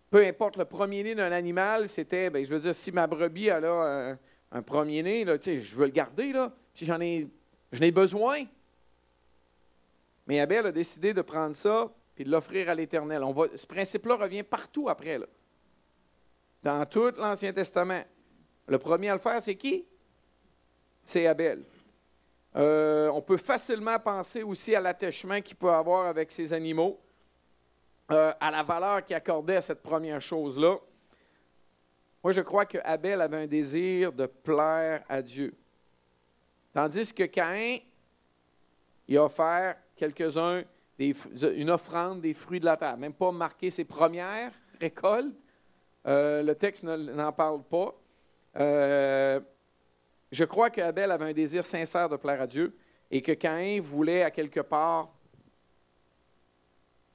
peu 0.09 0.25
importe, 0.25 0.57
le 0.57 0.65
premier-né 0.65 1.15
d'un 1.15 1.31
animal, 1.31 1.87
c'était, 1.87 2.29
ben, 2.29 2.43
je 2.43 2.49
veux 2.49 2.59
dire, 2.59 2.75
si 2.75 2.91
ma 2.91 3.07
brebis 3.07 3.49
a 3.49 3.59
un, 3.59 4.19
un 4.51 4.61
premier-né, 4.61 5.23
je 5.25 5.75
veux 5.77 5.85
le 5.85 5.91
garder, 5.93 6.33
là, 6.33 6.51
si 6.73 6.85
j'en 6.85 6.99
ai, 6.99 7.29
ai 7.71 7.91
besoin. 7.93 8.43
Mais 10.27 10.41
Abel 10.41 10.65
a 10.65 10.71
décidé 10.73 11.13
de 11.13 11.21
prendre 11.21 11.55
ça 11.55 11.85
et 11.85 12.15
puis 12.15 12.25
de 12.25 12.31
l'offrir 12.31 12.69
à 12.69 12.75
l'Éternel. 12.75 13.23
On 13.23 13.47
ce 13.55 13.65
principe-là 13.65 14.15
revient 14.15 14.43
partout 14.43 14.89
après, 14.89 15.19
là. 15.19 15.27
dans 16.63 16.85
tout 16.85 17.13
l'Ancien 17.17 17.53
Testament. 17.53 18.03
Le 18.67 18.77
premier 18.77 19.07
à 19.07 19.13
le 19.13 19.21
faire, 19.21 19.41
c'est 19.41 19.55
qui? 19.55 19.85
C'est 21.05 21.27
Abel. 21.27 21.63
Euh, 22.55 23.09
on 23.09 23.21
peut 23.21 23.37
facilement 23.37 23.97
penser 23.99 24.43
aussi 24.43 24.75
à 24.75 24.81
l'attachement 24.81 25.41
qu'il 25.41 25.55
peut 25.55 25.71
avoir 25.71 26.05
avec 26.05 26.31
ses 26.31 26.53
animaux, 26.53 26.99
euh, 28.11 28.31
à 28.39 28.51
la 28.51 28.61
valeur 28.61 29.03
qu'il 29.03 29.15
accordait 29.15 29.55
à 29.55 29.61
cette 29.61 29.81
première 29.81 30.21
chose-là. 30.21 30.77
Moi, 32.23 32.31
je 32.31 32.41
crois 32.41 32.65
que 32.65 32.77
Abel 32.83 33.21
avait 33.21 33.43
un 33.43 33.47
désir 33.47 34.13
de 34.13 34.27
plaire 34.27 35.03
à 35.09 35.21
Dieu. 35.21 35.53
Tandis 36.73 37.13
que 37.13 37.23
Caïn, 37.23 37.79
il 39.07 39.17
a 39.17 39.25
offert 39.25 39.75
quelques-uns, 39.95 40.63
une 40.99 41.71
offrande 41.71 42.21
des 42.21 42.33
fruits 42.33 42.59
de 42.59 42.65
la 42.65 42.77
terre, 42.77 42.97
même 42.97 43.13
pas 43.13 43.31
marqué 43.31 43.71
ses 43.71 43.83
premières 43.83 44.51
récoltes. 44.79 45.35
Euh, 46.05 46.43
le 46.43 46.55
texte 46.55 46.83
n'en 46.83 47.31
parle 47.31 47.63
pas. 47.63 47.95
Je 50.33 50.45
crois 50.45 50.71
qu'Abel 50.71 51.11
avait 51.11 51.25
un 51.25 51.33
désir 51.33 51.63
sincère 51.63 52.09
de 52.09 52.15
plaire 52.15 52.41
à 52.41 52.47
Dieu 52.47 52.75
et 53.11 53.21
que 53.21 53.33
Caïn 53.33 53.79
voulait 53.79 54.23
à 54.23 54.31
quelque 54.31 54.61
part 54.61 55.13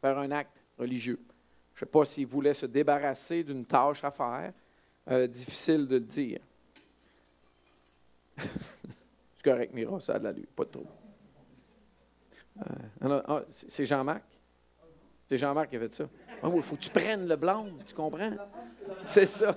faire 0.01 0.17
un 0.19 0.31
acte 0.31 0.63
religieux. 0.79 1.19
Je 1.75 1.81
ne 1.83 1.87
sais 1.87 1.91
pas 1.91 2.05
s'il 2.05 2.29
voulait 2.29 2.55
se 2.55 2.67
débarrasser 2.67 3.43
d'une 3.43 3.65
tâche 3.65 4.05
à 4.05 4.13
faire, 4.13 4.53
euh, 5.11 5.27
difficile 5.27 5.89
de 5.89 5.97
le 5.97 6.01
dire. 6.03 6.39
C'est 8.37 9.43
correct, 9.43 9.75
Mira, 9.75 10.01
ça 10.01 10.15
a 10.15 10.19
de 10.21 10.25
la 10.25 10.33
pas 10.55 10.65
de 10.65 10.71
trouble. 10.71 10.91
Euh, 13.03 13.23
ah, 13.27 13.43
c'est 13.49 13.87
Jean-Marc? 13.87 14.23
C'est 15.29 15.39
Jean-Marc 15.39 15.71
qui 15.71 15.77
a 15.77 15.81
fait 15.81 15.95
ça. 15.95 16.09
Ah 16.41 16.51
il 16.55 16.63
faut 16.63 16.77
que 16.77 16.83
tu 16.83 16.91
prennes 16.91 17.27
le 17.27 17.35
blanc, 17.35 17.67
tu 17.85 17.95
comprends? 17.95 18.33
C'est 19.07 19.27
ça. 19.27 19.57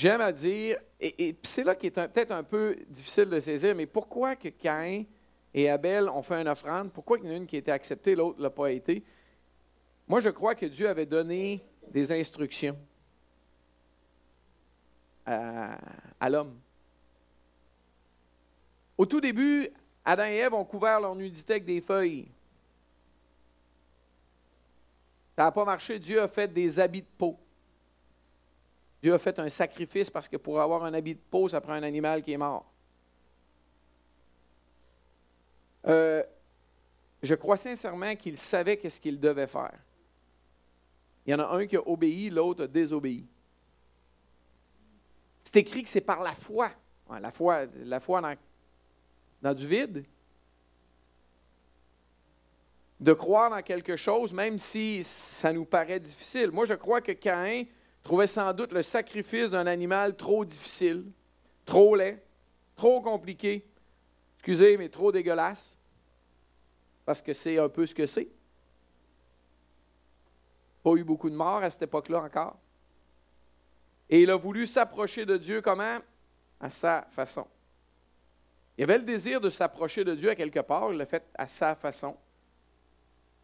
J'aime 0.00 0.22
à 0.22 0.32
dire, 0.32 0.78
et, 0.98 1.36
c'est 1.42 1.62
là 1.62 1.74
qui 1.74 1.88
est 1.88 1.90
peut-être 1.90 2.30
un 2.30 2.42
peu 2.42 2.74
difficile 2.88 3.26
de 3.26 3.38
saisir, 3.38 3.76
mais 3.76 3.84
pourquoi 3.84 4.34
que 4.34 4.48
Caïn 4.48 5.04
et 5.52 5.68
Abel 5.68 6.08
ont 6.08 6.22
fait 6.22 6.40
une 6.40 6.48
offrande? 6.48 6.90
Pourquoi 6.90 7.18
il 7.18 7.26
y 7.26 7.28
en 7.28 7.32
a 7.32 7.36
une 7.36 7.46
qui 7.46 7.56
a 7.56 7.58
été 7.58 7.70
acceptée, 7.70 8.14
l'autre 8.14 8.38
ne 8.38 8.44
l'a 8.44 8.48
pas 8.48 8.70
été? 8.70 9.04
Moi, 10.08 10.20
je 10.20 10.30
crois 10.30 10.54
que 10.54 10.64
Dieu 10.64 10.88
avait 10.88 11.04
donné 11.04 11.62
des 11.90 12.10
instructions 12.12 12.78
à, 15.26 15.76
l'homme. 16.30 16.58
Au 18.96 19.04
tout 19.04 19.20
début, 19.20 19.68
Adam 20.02 20.24
et 20.24 20.36
Ève 20.36 20.54
ont 20.54 20.64
couvert 20.64 20.98
leur 20.98 21.14
nudité 21.14 21.52
avec 21.52 21.66
des 21.66 21.82
feuilles. 21.82 22.26
Ça 25.36 25.44
n'a 25.44 25.52
pas 25.52 25.66
marché. 25.66 25.98
Dieu 25.98 26.22
a 26.22 26.28
fait 26.28 26.50
des 26.50 26.80
habits 26.80 27.02
de 27.02 27.06
peau. 27.18 27.38
Dieu 29.02 29.14
a 29.14 29.18
fait 29.18 29.38
un 29.38 29.48
sacrifice 29.48 30.10
parce 30.10 30.28
que 30.28 30.36
pour 30.36 30.60
avoir 30.60 30.84
un 30.84 30.92
habit 30.92 31.14
de 31.14 31.20
peau, 31.30 31.48
ça 31.48 31.60
prend 31.60 31.72
un 31.72 31.82
animal 31.82 32.22
qui 32.22 32.32
est 32.32 32.36
mort. 32.36 32.70
Euh, 35.86 36.22
je 37.22 37.34
crois 37.34 37.56
sincèrement 37.56 38.14
qu'il 38.14 38.36
savait 38.36 38.76
qu'est-ce 38.76 39.00
qu'il 39.00 39.18
devait 39.18 39.46
faire. 39.46 39.78
Il 41.26 41.30
y 41.30 41.34
en 41.34 41.38
a 41.38 41.48
un 41.56 41.66
qui 41.66 41.76
a 41.76 41.88
obéi, 41.88 42.30
l'autre 42.30 42.64
a 42.64 42.66
désobéi. 42.66 43.26
C'est 45.44 45.56
écrit 45.56 45.82
que 45.82 45.88
c'est 45.88 46.00
par 46.00 46.22
la 46.22 46.34
foi. 46.34 46.70
la 47.08 47.30
foi, 47.30 47.66
la 47.84 48.00
foi 48.00 48.20
dans, 48.20 48.36
dans 49.42 49.54
du 49.54 49.66
vide. 49.66 50.04
De 52.98 53.12
croire 53.14 53.50
dans 53.50 53.62
quelque 53.62 53.96
chose, 53.96 54.32
même 54.32 54.58
si 54.58 55.02
ça 55.02 55.52
nous 55.52 55.64
paraît 55.64 56.00
difficile. 56.00 56.50
Moi, 56.50 56.66
je 56.66 56.74
crois 56.74 57.00
que 57.00 57.12
Caïn 57.12 57.64
trouvait 58.02 58.26
sans 58.26 58.52
doute 58.52 58.72
le 58.72 58.82
sacrifice 58.82 59.50
d'un 59.50 59.66
animal 59.66 60.16
trop 60.16 60.44
difficile, 60.44 61.04
trop 61.64 61.94
laid, 61.94 62.22
trop 62.76 63.00
compliqué, 63.00 63.66
excusez, 64.38 64.76
mais 64.76 64.88
trop 64.88 65.12
dégueulasse, 65.12 65.76
parce 67.04 67.20
que 67.22 67.32
c'est 67.32 67.58
un 67.58 67.68
peu 67.68 67.86
ce 67.86 67.94
que 67.94 68.06
c'est. 68.06 68.28
Pas 70.82 70.92
eu 70.92 71.04
beaucoup 71.04 71.28
de 71.28 71.34
morts 71.34 71.62
à 71.62 71.70
cette 71.70 71.82
époque-là 71.82 72.22
encore. 72.22 72.56
Et 74.08 74.22
il 74.22 74.30
a 74.30 74.36
voulu 74.36 74.66
s'approcher 74.66 75.26
de 75.26 75.36
Dieu 75.36 75.60
comment? 75.60 75.98
À 76.58 76.70
sa 76.70 77.06
façon. 77.10 77.46
Il 78.76 78.84
avait 78.84 78.98
le 78.98 79.04
désir 79.04 79.40
de 79.40 79.50
s'approcher 79.50 80.04
de 80.04 80.14
Dieu 80.14 80.30
à 80.30 80.34
quelque 80.34 80.60
part, 80.60 80.90
il 80.90 80.98
l'a 80.98 81.06
fait 81.06 81.24
à 81.34 81.46
sa 81.46 81.74
façon. 81.74 82.16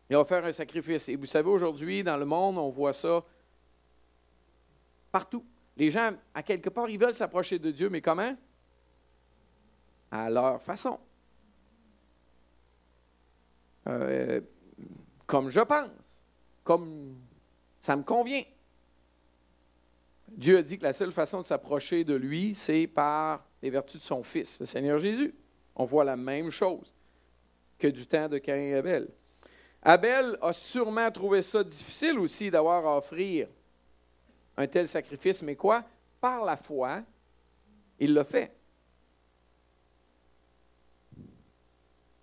Il 0.09 0.17
a 0.17 0.21
offert 0.21 0.45
un 0.45 0.53
sacrifice. 0.53 1.09
Et 1.09 1.17
vous 1.17 1.27
savez, 1.27 1.49
aujourd'hui, 1.49 2.03
dans 2.03 2.17
le 2.17 2.25
monde, 2.25 2.59
on 2.59 2.71
voit 2.71 2.93
ça 2.93 3.25
partout. 5.17 5.47
Les 5.79 5.91
gens, 5.91 6.11
à 6.35 6.43
quelque 6.43 6.69
part, 6.69 6.91
ils 6.91 6.99
veulent 6.99 7.15
s'approcher 7.15 7.59
de 7.59 7.71
Dieu, 7.71 7.89
mais 7.89 8.03
comment? 8.03 8.37
À 10.11 10.29
leur 10.29 10.61
façon. 10.61 11.01
Euh, 13.89 14.43
comme 15.27 15.49
je 15.49 15.61
pense, 15.61 16.23
comme 16.63 17.17
ça 17.81 17.97
me 17.97 18.03
convient. 18.03 18.43
Dieu 20.29 20.59
a 20.59 20.63
dit 20.63 20.77
que 20.77 20.83
la 20.83 20.93
seule 20.93 21.13
façon 21.13 21.41
de 21.41 21.47
s'approcher 21.47 22.05
de 22.05 22.15
lui, 22.15 22.55
c'est 22.55 22.87
par 22.87 23.47
les 23.63 23.71
vertus 23.71 24.03
de 24.03 24.05
son 24.05 24.23
Fils, 24.23 24.61
le 24.61 24.67
Seigneur 24.67 24.99
Jésus. 24.99 25.35
On 25.77 25.87
voit 25.87 26.05
la 26.05 26.17
même 26.17 26.51
chose 26.51 26.93
que 27.79 27.87
du 27.87 28.07
temps 28.07 28.29
de 28.29 28.37
Caïn 28.37 28.65
et 28.65 28.75
Abel. 28.75 29.09
Abel 29.81 30.37
a 30.43 30.53
sûrement 30.53 31.11
trouvé 31.11 31.41
ça 31.41 31.65
difficile 31.65 32.19
aussi 32.19 32.51
d'avoir 32.51 32.85
à 32.85 32.99
offrir 32.99 33.49
un 34.57 34.67
tel 34.67 34.89
sacrifice, 34.89 35.43
mais 35.43 35.57
quoi? 35.57 35.85
Par 36.21 36.45
la 36.45 36.57
foi, 36.57 37.03
il 37.99 38.15
l'a 38.15 38.25
fait. 38.25 38.53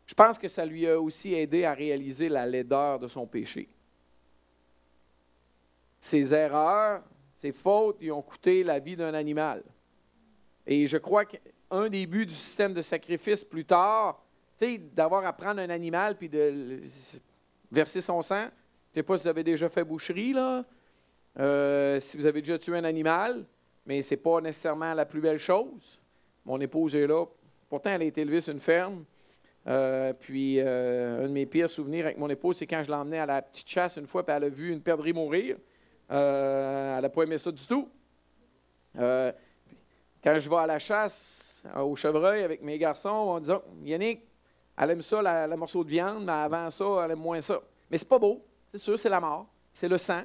Je 0.05 0.13
pense 0.13 0.37
que 0.37 0.47
ça 0.47 0.65
lui 0.65 0.87
a 0.87 0.99
aussi 0.99 1.33
aidé 1.33 1.65
à 1.65 1.73
réaliser 1.73 2.29
la 2.29 2.45
laideur 2.45 2.99
de 2.99 3.07
son 3.07 3.25
péché. 3.25 3.67
Ses 5.99 6.33
erreurs, 6.33 7.01
ses 7.35 7.51
fautes 7.51 7.99
lui 7.99 8.11
ont 8.11 8.21
coûté 8.21 8.63
la 8.63 8.79
vie 8.79 8.95
d'un 8.95 9.13
animal. 9.13 9.63
Et 10.67 10.85
je 10.85 10.97
crois 10.97 11.25
qu'un 11.25 11.89
des 11.89 12.05
buts 12.05 12.25
du 12.25 12.33
système 12.33 12.73
de 12.73 12.81
sacrifice 12.81 13.43
plus 13.43 13.65
tard, 13.65 14.21
c'est 14.55 14.77
d'avoir 14.77 15.25
à 15.25 15.33
prendre 15.33 15.59
un 15.59 15.69
animal 15.69 16.15
puis 16.15 16.29
de 16.29 16.81
verser 17.71 18.01
son 18.01 18.21
sang. 18.21 18.45
Je 18.93 18.99
ne 18.99 19.01
sais 19.01 19.03
pas 19.03 19.17
si 19.17 19.23
vous 19.23 19.29
avez 19.29 19.43
déjà 19.43 19.67
fait 19.69 19.83
boucherie, 19.83 20.33
là. 20.33 20.63
Euh, 21.39 21.99
si 21.99 22.17
vous 22.17 22.25
avez 22.25 22.41
déjà 22.41 22.59
tué 22.59 22.77
un 22.77 22.83
animal, 22.83 23.45
mais 23.85 24.01
ce 24.01 24.13
n'est 24.13 24.21
pas 24.21 24.39
nécessairement 24.41 24.93
la 24.93 25.05
plus 25.05 25.21
belle 25.21 25.39
chose. 25.39 25.99
Mon 26.45 26.59
épouse 26.61 26.95
est 26.95 27.07
là. 27.07 27.25
Pourtant, 27.69 27.91
elle 27.91 28.01
a 28.01 28.05
été 28.05 28.21
élevée 28.21 28.41
sur 28.41 28.53
une 28.53 28.59
ferme. 28.59 29.03
Euh, 29.65 30.13
puis, 30.13 30.59
euh, 30.59 31.23
un 31.23 31.27
de 31.27 31.33
mes 31.33 31.45
pires 31.45 31.71
souvenirs 31.71 32.05
avec 32.05 32.17
mon 32.17 32.29
épouse, 32.29 32.57
c'est 32.57 32.67
quand 32.67 32.83
je 32.83 32.91
l'emmenais 32.91 33.19
à 33.19 33.25
la 33.25 33.41
petite 33.41 33.67
chasse 33.67 33.97
une 33.97 34.07
fois, 34.07 34.23
puis 34.25 34.35
elle 34.35 34.43
a 34.43 34.49
vu 34.49 34.71
une 34.71 34.81
perdrix 34.81 35.13
mourir. 35.13 35.57
elle 36.09 37.01
n'a 37.01 37.09
pas 37.09 37.23
aimé 37.23 37.37
ça 37.37 37.51
du 37.51 37.65
tout. 37.65 37.89
quand 38.95 40.39
je 40.39 40.49
vais 40.49 40.55
à 40.55 40.67
la 40.67 40.79
chasse 40.79 41.63
au 41.75 41.95
chevreuil 41.95 42.43
avec 42.43 42.61
mes 42.61 42.77
garçons, 42.77 43.09
on 43.09 43.39
dit 43.39 43.51
Yannick, 43.83 44.21
elle 44.77 44.91
aime 44.91 45.01
ça, 45.01 45.21
la, 45.21 45.47
la, 45.47 45.55
morceau 45.55 45.83
de 45.83 45.89
viande, 45.89 46.25
mais 46.25 46.31
avant 46.31 46.69
ça, 46.69 46.85
elle 47.05 47.11
aime 47.11 47.19
moins 47.19 47.41
ça. 47.41 47.61
Mais 47.89 47.97
c'est 47.97 48.09
pas 48.09 48.19
beau, 48.19 48.43
c'est 48.71 48.79
sûr, 48.79 48.99
c'est 48.99 49.09
la 49.09 49.19
mort, 49.19 49.47
c'est 49.71 49.87
le 49.87 49.97
sang. 49.97 50.23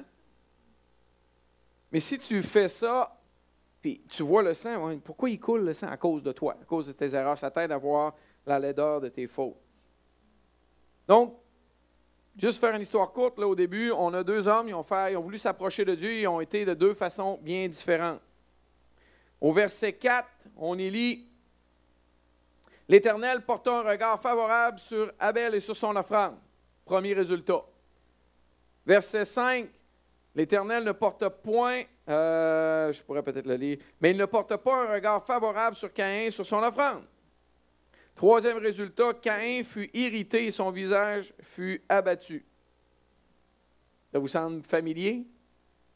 Mais 1.91 1.99
si 1.99 2.19
tu 2.19 2.43
fais 2.43 2.67
ça, 2.67 3.19
puis 3.81 4.01
tu 4.09 4.23
vois 4.23 4.43
le 4.43 4.53
sang, 4.53 4.99
pourquoi 4.99 5.29
il 5.29 5.39
coule 5.39 5.61
le 5.61 5.73
sang? 5.73 5.87
À 5.87 5.97
cause 5.97 6.21
de 6.21 6.31
toi, 6.31 6.57
à 6.61 6.65
cause 6.65 6.87
de 6.87 6.91
tes 6.91 7.15
erreurs. 7.15 7.37
Ça 7.37 7.49
t'aide 7.49 7.71
à 7.71 7.77
voir 7.77 8.15
la 8.45 8.59
laideur 8.59 9.01
de 9.01 9.09
tes 9.09 9.27
fautes. 9.27 9.57
Donc, 11.07 11.35
juste 12.37 12.59
faire 12.59 12.75
une 12.75 12.81
histoire 12.81 13.11
courte, 13.11 13.39
là, 13.39 13.47
au 13.47 13.55
début, 13.55 13.91
on 13.91 14.13
a 14.13 14.23
deux 14.23 14.47
hommes, 14.47 14.67
ils 14.69 14.75
ont, 14.75 14.83
fait, 14.83 15.13
ils 15.13 15.17
ont 15.17 15.21
voulu 15.21 15.37
s'approcher 15.37 15.85
de 15.85 15.95
Dieu, 15.95 16.13
ils 16.13 16.27
ont 16.27 16.41
été 16.41 16.65
de 16.65 16.73
deux 16.73 16.93
façons 16.93 17.39
bien 17.41 17.67
différentes. 17.67 18.21
Au 19.41 19.53
verset 19.53 19.93
4, 19.93 20.27
on 20.57 20.77
y 20.77 20.89
lit 20.89 21.29
L'Éternel 22.89 23.45
porta 23.45 23.71
un 23.77 23.83
regard 23.83 24.19
favorable 24.19 24.79
sur 24.79 25.13
Abel 25.19 25.53
et 25.53 25.59
sur 25.59 25.77
son 25.77 25.95
offrande. 25.95 26.37
Premier 26.85 27.13
résultat. 27.13 27.63
Verset 28.83 29.25
5, 29.25 29.69
L'Éternel 30.39 30.85
ne 30.85 30.93
porte 30.93 31.27
point, 31.43 31.83
euh, 32.07 32.93
je 32.93 33.03
pourrais 33.03 33.21
peut-être 33.21 33.45
le 33.45 33.55
lire, 33.55 33.77
mais 33.99 34.11
il 34.11 34.17
ne 34.17 34.23
porte 34.23 34.55
pas 34.55 34.83
un 34.83 34.93
regard 34.93 35.25
favorable 35.25 35.75
sur 35.75 35.91
Caïn, 35.91 36.31
sur 36.31 36.45
son 36.45 36.63
offrande. 36.63 37.03
Troisième 38.15 38.57
résultat, 38.57 39.15
Caïn 39.15 39.65
fut 39.65 39.89
irrité 39.93 40.45
et 40.45 40.51
son 40.51 40.71
visage 40.71 41.33
fut 41.41 41.83
abattu. 41.89 42.45
Ça 44.13 44.19
vous 44.19 44.29
semble 44.29 44.63
familier? 44.63 45.25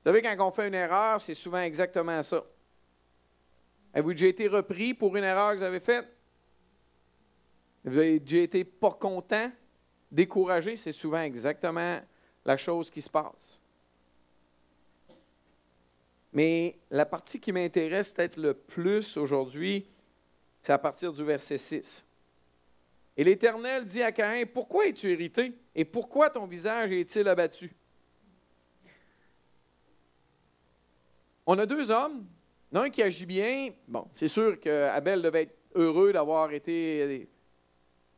Vous 0.04 0.12
savez, 0.12 0.22
quand 0.22 0.36
on 0.46 0.52
fait 0.52 0.68
une 0.68 0.74
erreur, 0.74 1.22
c'est 1.22 1.36
souvent 1.36 1.62
exactement 1.62 2.22
ça. 2.22 2.44
Avez-vous 3.94 4.12
déjà 4.12 4.28
été 4.28 4.50
repris 4.50 4.94
pour 4.94 5.16
une 5.16 5.24
erreur 5.24 5.54
que 5.54 5.60
vous 5.60 5.64
avez 5.64 5.80
faite? 5.80 6.10
Vous 7.86 7.98
avez 7.98 8.20
déjà 8.20 8.44
été 8.44 8.66
pas 8.66 8.92
content, 8.92 9.50
découragé, 10.12 10.76
c'est 10.76 10.92
souvent 10.92 11.22
exactement 11.22 12.02
la 12.44 12.58
chose 12.58 12.90
qui 12.90 13.02
se 13.02 13.10
passe. 13.10 13.62
Mais 16.34 16.76
la 16.90 17.06
partie 17.06 17.40
qui 17.40 17.52
m'intéresse 17.52 18.12
peut-être 18.12 18.38
le 18.38 18.56
plus 18.56 19.18
aujourd'hui, 19.18 19.88
c'est 20.62 20.74
à 20.74 20.80
partir 20.80 21.14
du 21.14 21.24
verset 21.24 21.58
6. 21.58 22.04
Et 23.16 23.24
l'Éternel 23.24 23.86
dit 23.86 24.02
à 24.02 24.12
Caïn, 24.12 24.46
Pourquoi 24.52 24.88
es-tu 24.88 25.12
irrité 25.12 25.54
et 25.76 25.86
pourquoi 25.86 26.30
ton 26.30 26.46
visage 26.46 26.92
est-il 26.92 27.28
abattu? 27.28 27.72
On 31.46 31.58
a 31.60 31.66
deux 31.66 31.92
hommes, 31.92 32.26
l'un 32.72 32.90
qui 32.90 33.04
agit 33.04 33.26
bien. 33.26 33.70
Bon, 33.88 34.08
c'est 34.16 34.28
sûr 34.28 34.60
qu'Abel 34.60 35.22
devait 35.22 35.44
être 35.44 35.58
heureux 35.76 36.14
d'avoir 36.14 36.52
été, 36.52 37.28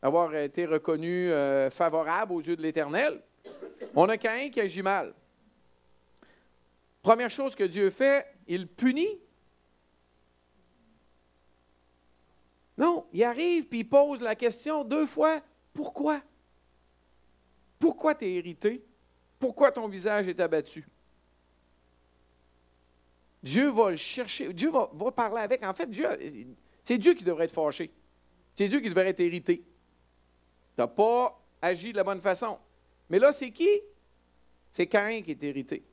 avoir 0.02 0.36
été 0.36 0.66
reconnu 0.66 1.32
euh, 1.32 1.70
favorable 1.70 2.34
aux 2.34 2.42
yeux 2.42 2.56
de 2.56 2.62
l'Éternel. 2.62 3.20
On 3.96 4.08
a 4.08 4.18
Caïn 4.18 4.50
qui 4.50 4.62
agit 4.62 4.84
mal. 4.84 5.14
Première 7.06 7.30
chose 7.30 7.54
que 7.54 7.64
Dieu 7.64 7.92
fait, 7.92 8.26
il 8.48 8.68
punit. 8.68 9.20
Non, 12.80 13.06
il 13.14 13.24
arrive 13.24 13.68
puis 13.68 13.82
il 13.82 13.84
pose 13.88 14.24
la 14.24 14.34
question 14.34 14.84
deux 14.84 15.06
fois, 15.06 15.40
pourquoi? 15.72 16.20
Pourquoi 17.78 18.16
tu 18.16 18.26
es 18.26 18.34
irrité? 18.34 18.84
Pourquoi 19.38 19.72
ton 19.72 19.88
visage 19.88 20.28
est 20.28 20.40
abattu? 20.40 20.84
Dieu 23.44 23.70
va 23.70 23.92
le 23.92 23.98
chercher, 23.98 24.52
Dieu 24.52 24.72
va, 24.72 24.90
parler 25.12 25.42
avec. 25.42 25.64
En 25.64 25.76
fait, 25.76 25.86
Dieu, 25.86 26.08
c'est 26.84 26.98
Dieu 26.98 27.14
qui 27.14 27.24
devrait 27.24 27.46
être 27.46 27.54
fâché. 27.54 27.92
C'est 28.56 28.68
Dieu 28.68 28.80
qui 28.80 28.90
devrait 28.90 29.10
être 29.10 29.20
irrité. 29.20 29.58
Tu 29.60 29.64
n'as 30.80 30.88
pas 30.88 31.40
agi 31.62 31.92
de 31.92 31.98
la 31.98 32.04
bonne 32.04 32.22
façon. 32.22 32.58
Mais 33.12 33.20
là, 33.20 33.32
c'est 33.32 33.52
qui? 33.52 33.70
C'est 34.72 34.88
Caïn 34.88 35.22
qui 35.22 35.30
est 35.30 35.44
irrité. 35.44 35.86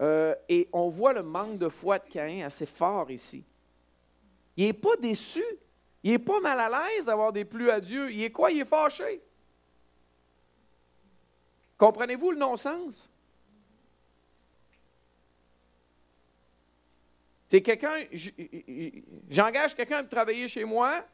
Euh, 0.00 0.34
et 0.48 0.68
on 0.72 0.88
voit 0.88 1.12
le 1.12 1.22
manque 1.22 1.58
de 1.58 1.68
foi 1.68 1.98
de 1.98 2.08
Caïn 2.08 2.44
assez 2.44 2.66
fort 2.66 3.10
ici. 3.10 3.44
Il 4.56 4.66
n'est 4.66 4.72
pas 4.72 4.96
déçu. 4.96 5.44
Il 6.02 6.12
n'est 6.12 6.18
pas 6.18 6.40
mal 6.40 6.60
à 6.60 6.68
l'aise 6.68 7.06
d'avoir 7.06 7.32
des 7.32 7.44
plus 7.44 7.70
à 7.70 7.80
Dieu. 7.80 8.12
Il 8.12 8.22
est 8.22 8.30
quoi? 8.30 8.50
Il 8.50 8.60
est 8.60 8.64
fâché. 8.64 9.20
Comprenez-vous 11.78 12.30
le 12.30 12.38
non-sens? 12.38 13.10
C'est 17.48 17.62
quelqu'un, 17.62 17.94
j'engage 19.28 19.74
quelqu'un 19.76 19.98
à 19.98 20.04
travailler 20.04 20.48
chez 20.48 20.64
moi, 20.64 21.04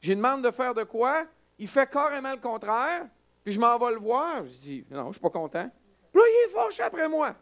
j'ai 0.00 0.14
demande 0.14 0.44
de 0.44 0.50
faire 0.50 0.74
de 0.74 0.82
quoi, 0.82 1.24
il 1.58 1.66
fait 1.66 1.90
carrément 1.90 2.32
le 2.32 2.40
contraire, 2.40 3.06
puis 3.42 3.54
je 3.54 3.60
m'en 3.60 3.78
vais 3.78 3.92
le 3.92 3.98
voir, 3.98 4.44
je 4.44 4.50
dis, 4.50 4.84
non, 4.90 5.04
je 5.04 5.08
ne 5.08 5.12
suis 5.12 5.20
pas 5.20 5.30
content. 5.30 5.64
Là, 5.64 5.70
il 6.14 6.46
est 6.46 6.52
fâché 6.52 6.82
après 6.82 7.08
moi. 7.08 7.34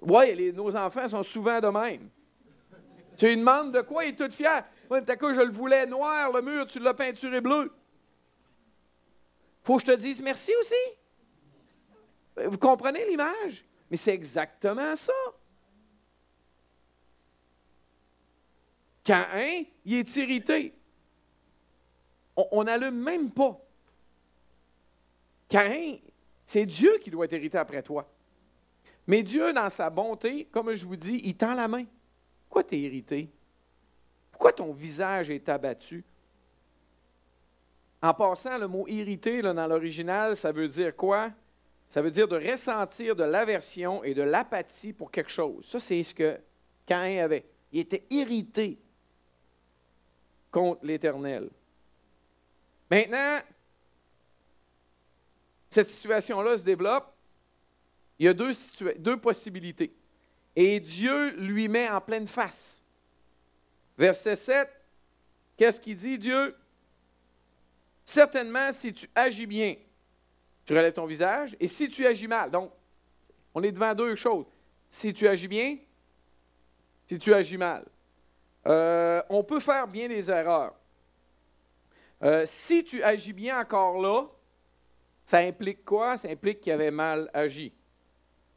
Oui, 0.00 0.52
nos 0.52 0.74
enfants 0.76 1.08
sont 1.08 1.22
souvent 1.22 1.60
de 1.60 1.68
même. 1.68 2.08
Tu 3.16 3.26
lui 3.26 3.36
demandes 3.36 3.72
de 3.72 3.80
quoi, 3.80 4.04
il 4.04 4.10
est 4.10 4.16
tout 4.16 4.30
fier. 4.30 4.64
Moi, 4.88 5.02
t'as 5.02 5.16
quoi, 5.16 5.34
je 5.34 5.40
le 5.40 5.50
voulais 5.50 5.86
noir, 5.86 6.32
le 6.32 6.40
mur, 6.40 6.66
tu 6.66 6.78
l'as 6.78 6.94
peinturé 6.94 7.40
bleu. 7.40 7.72
Faut 9.64 9.76
que 9.76 9.82
je 9.82 9.86
te 9.86 9.96
dise 9.96 10.22
merci 10.22 10.52
aussi. 10.60 10.74
Vous 12.46 12.58
comprenez 12.58 13.04
l'image? 13.06 13.64
Mais 13.90 13.96
c'est 13.96 14.14
exactement 14.14 14.94
ça. 14.94 15.12
Caïn, 19.02 19.64
il 19.84 19.94
est 19.94 20.16
irrité. 20.16 20.74
On 22.36 22.62
n'allume 22.62 23.02
même 23.02 23.30
pas. 23.30 23.58
Caïn, 25.48 25.98
c'est 26.44 26.66
Dieu 26.66 26.98
qui 26.98 27.10
doit 27.10 27.24
être 27.24 27.32
irrité 27.32 27.58
après 27.58 27.82
toi. 27.82 28.08
Mais 29.08 29.22
Dieu, 29.22 29.54
dans 29.54 29.70
sa 29.70 29.88
bonté, 29.88 30.44
comme 30.52 30.74
je 30.74 30.84
vous 30.84 30.94
dis, 30.94 31.22
il 31.24 31.34
tend 31.34 31.54
la 31.54 31.66
main. 31.66 31.84
Pourquoi 32.44 32.62
tu 32.62 32.74
es 32.74 32.80
irrité? 32.80 33.30
Pourquoi 34.30 34.52
ton 34.52 34.72
visage 34.72 35.30
est 35.30 35.48
abattu? 35.48 36.04
En 38.02 38.12
passant, 38.12 38.58
le 38.58 38.68
mot 38.68 38.86
irrité 38.86 39.40
dans 39.40 39.66
l'original, 39.66 40.36
ça 40.36 40.52
veut 40.52 40.68
dire 40.68 40.94
quoi? 40.94 41.32
Ça 41.88 42.02
veut 42.02 42.10
dire 42.10 42.28
de 42.28 42.36
ressentir 42.36 43.16
de 43.16 43.24
l'aversion 43.24 44.04
et 44.04 44.12
de 44.12 44.22
l'apathie 44.22 44.92
pour 44.92 45.10
quelque 45.10 45.30
chose. 45.30 45.64
Ça, 45.64 45.80
c'est 45.80 46.02
ce 46.02 46.14
que 46.14 46.38
Caïn 46.84 47.24
avait. 47.24 47.46
Il 47.72 47.80
était 47.80 48.04
irrité 48.10 48.78
contre 50.50 50.84
l'Éternel. 50.84 51.48
Maintenant, 52.90 53.40
cette 55.70 55.88
situation-là 55.88 56.58
se 56.58 56.64
développe. 56.64 57.10
Il 58.18 58.26
y 58.26 58.28
a 58.28 58.34
deux, 58.34 59.16
possibilités. 59.16 59.94
Et 60.56 60.80
Dieu 60.80 61.36
lui 61.36 61.68
met 61.68 61.88
en 61.88 62.00
pleine 62.00 62.26
face. 62.26 62.82
Verset 63.96 64.36
7, 64.36 64.68
qu'est-ce 65.56 65.80
qu'il 65.80 65.96
dit, 65.96 66.18
Dieu? 66.18 66.56
Certainement, 68.04 68.72
si 68.72 68.92
tu 68.92 69.08
agis 69.14 69.46
bien, 69.46 69.76
tu 70.64 70.72
relèves 70.72 70.94
ton 70.94 71.06
visage. 71.06 71.56
Et 71.60 71.68
si 71.68 71.88
tu 71.88 72.06
agis 72.06 72.26
mal, 72.26 72.50
donc, 72.50 72.72
on 73.54 73.62
est 73.62 73.72
devant 73.72 73.94
deux 73.94 74.16
choses. 74.16 74.46
Si 74.90 75.12
tu 75.12 75.28
agis 75.28 75.48
bien, 75.48 75.76
si 77.06 77.18
tu 77.18 77.32
agis 77.32 77.56
mal. 77.56 77.86
Euh, 78.66 79.22
on 79.28 79.44
peut 79.44 79.60
faire 79.60 79.86
bien 79.86 80.08
des 80.08 80.30
erreurs. 80.30 80.74
Euh, 82.22 82.42
si 82.46 82.84
tu 82.84 83.02
agis 83.02 83.32
bien 83.32 83.60
encore 83.60 84.00
là, 84.00 84.26
ça 85.24 85.38
implique 85.38 85.84
quoi? 85.84 86.16
Ça 86.16 86.28
implique 86.28 86.60
qu'il 86.60 86.72
avait 86.72 86.90
mal 86.90 87.30
agi. 87.32 87.72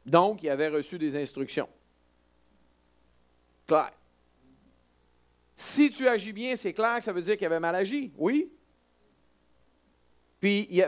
Donc, 0.04 0.42
il 0.42 0.50
avait 0.50 0.68
reçu 0.68 0.98
des 0.98 1.16
instructions. 1.16 1.68
Clair. 3.66 3.92
Si 5.54 5.90
tu 5.90 6.08
agis 6.08 6.32
bien, 6.32 6.56
c'est 6.56 6.72
clair 6.72 6.98
que 6.98 7.04
ça 7.04 7.12
veut 7.12 7.22
dire 7.22 7.36
qu'il 7.36 7.46
avait 7.46 7.60
mal 7.60 7.74
agi. 7.74 8.12
Oui? 8.16 8.50
Puis, 10.40 10.82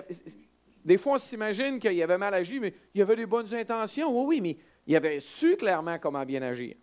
des 0.85 0.98
fois, 0.98 1.14
on 1.14 1.18
s'imagine 1.18 1.79
qu'il 1.79 2.03
avait 2.03 2.18
mal 2.18 2.35
agi, 2.35 2.59
mais 2.59 2.74
il 2.92 3.00
avait 3.03 3.16
des 3.16 3.27
bonnes 3.27 3.55
intentions. 3.55 4.11
Oui, 4.11 4.27
oui, 4.27 4.40
mais 4.40 4.57
il 4.87 4.96
avait 4.96 5.20
su 5.20 5.57
clairement 5.57 5.98
comment 5.98 6.24
bien 6.24 6.42
agir. 6.42 6.74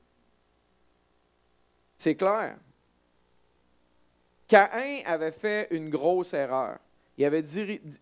C'est 1.98 2.16
clair. 2.16 2.58
Caïn 4.48 5.04
avait 5.06 5.32
fait 5.32 5.68
une 5.72 5.90
grosse 5.90 6.34
erreur. 6.34 6.80
Il 7.18 7.26
avait 7.26 7.44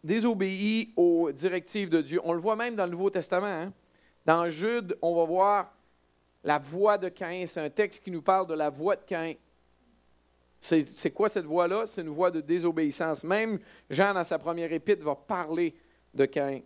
désobéi 0.04 0.94
aux 0.96 1.32
directives 1.32 1.90
de 1.90 2.02
Dieu. 2.02 2.22
On 2.24 2.34
le 2.34 2.40
voit 2.40 2.56
même 2.56 2.76
dans 2.76 2.86
le 2.86 2.92
Nouveau 2.92 3.10
Testament. 3.10 3.48
Hein. 3.48 3.74
Dans 4.30 4.48
Jude, 4.48 4.96
on 5.02 5.16
va 5.16 5.26
voir 5.26 5.74
la 6.44 6.60
voix 6.60 7.00
de 7.00 7.10
Caïn. 7.10 7.48
C'est 7.48 7.62
un 7.62 7.70
texte 7.72 8.04
qui 8.04 8.12
nous 8.12 8.22
parle 8.22 8.46
de 8.46 8.54
la 8.54 8.70
voix 8.70 8.96
de 8.96 9.02
Caïn. 9.02 9.34
C'est 10.60 11.10
quoi 11.10 11.30
cette 11.30 11.46
voix-là? 11.46 11.88
C'est 11.88 12.02
une 12.02 12.10
voix 12.10 12.30
de 12.30 12.40
désobéissance. 12.40 13.24
Même 13.24 13.58
Jean, 13.90 14.14
dans 14.14 14.24
sa 14.24 14.38
première 14.38 14.72
épître, 14.72 15.04
va 15.04 15.16
parler 15.16 15.74
de 16.14 16.26
Caïn. 16.26 16.62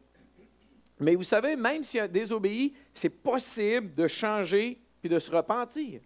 Mais 0.99 1.15
vous 1.15 1.23
savez, 1.23 1.55
même 1.55 1.83
s'il 1.83 2.01
a 2.01 2.07
désobéi, 2.09 2.73
c'est 2.93 3.07
possible 3.07 3.95
de 3.95 4.09
changer 4.09 4.77
puis 4.99 5.07
de 5.07 5.17
se 5.17 5.31
repentir. 5.31 6.01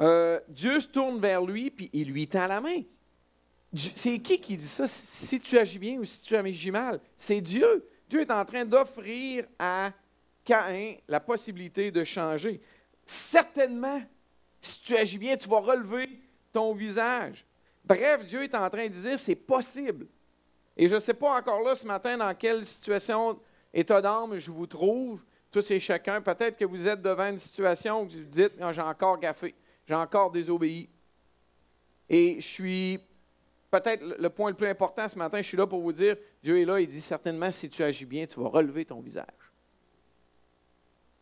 Euh, 0.00 0.40
Dieu 0.48 0.80
se 0.80 0.88
tourne 0.88 1.20
vers 1.20 1.42
lui 1.42 1.70
puis 1.70 1.90
il 1.92 2.08
lui 2.08 2.26
tend 2.26 2.48
la 2.48 2.60
main. 2.60 2.82
C'est 3.72 4.18
qui 4.18 4.40
qui 4.40 4.56
dit 4.56 4.66
ça? 4.66 4.88
Si 4.88 5.38
tu 5.38 5.56
agis 5.56 5.78
bien 5.78 6.00
ou 6.00 6.04
si 6.04 6.22
tu 6.22 6.34
agis 6.34 6.72
mal? 6.72 6.98
C'est 7.16 7.40
Dieu. 7.40 7.88
Dieu 8.14 8.20
est 8.20 8.30
en 8.30 8.44
train 8.44 8.64
d'offrir 8.64 9.44
à 9.58 9.90
Caïn 10.44 10.94
la 11.08 11.18
possibilité 11.18 11.90
de 11.90 12.04
changer. 12.04 12.60
Certainement, 13.04 14.00
si 14.60 14.80
tu 14.82 14.96
agis 14.96 15.18
bien, 15.18 15.36
tu 15.36 15.48
vas 15.48 15.58
relever 15.58 16.08
ton 16.52 16.74
visage. 16.74 17.44
Bref, 17.84 18.24
Dieu 18.24 18.44
est 18.44 18.54
en 18.54 18.70
train 18.70 18.86
de 18.86 18.92
dire, 18.92 19.18
c'est 19.18 19.34
possible. 19.34 20.06
Et 20.76 20.86
je 20.86 20.94
ne 20.94 21.00
sais 21.00 21.12
pas 21.12 21.36
encore 21.36 21.60
là 21.62 21.74
ce 21.74 21.84
matin 21.88 22.16
dans 22.16 22.32
quelle 22.36 22.64
situation, 22.64 23.40
état 23.72 24.00
d'âme 24.00 24.38
je 24.38 24.52
vous 24.52 24.68
trouve, 24.68 25.20
tous 25.50 25.68
et 25.72 25.80
chacun. 25.80 26.20
Peut-être 26.20 26.56
que 26.56 26.64
vous 26.64 26.86
êtes 26.86 27.02
devant 27.02 27.30
une 27.30 27.38
situation 27.38 28.02
où 28.02 28.04
vous 28.08 28.20
dites 28.26 28.52
ah, 28.60 28.72
j'ai 28.72 28.80
encore 28.80 29.18
gaffé, 29.18 29.56
j'ai 29.88 29.94
encore 29.96 30.30
désobéi. 30.30 30.88
Et 32.08 32.36
je 32.36 32.46
suis, 32.46 33.00
peut-être 33.80 34.04
le 34.04 34.30
point 34.30 34.50
le 34.50 34.56
plus 34.56 34.68
important 34.68 35.08
ce 35.08 35.18
matin, 35.18 35.38
je 35.38 35.48
suis 35.48 35.56
là 35.56 35.66
pour 35.66 35.80
vous 35.80 35.92
dire 35.92 36.16
Dieu 36.42 36.60
est 36.60 36.64
là, 36.64 36.80
il 36.80 36.86
dit 36.86 37.00
certainement 37.00 37.50
si 37.50 37.68
tu 37.68 37.82
agis 37.82 38.04
bien, 38.04 38.26
tu 38.26 38.38
vas 38.40 38.48
relever 38.48 38.84
ton 38.84 39.00
visage. 39.00 39.26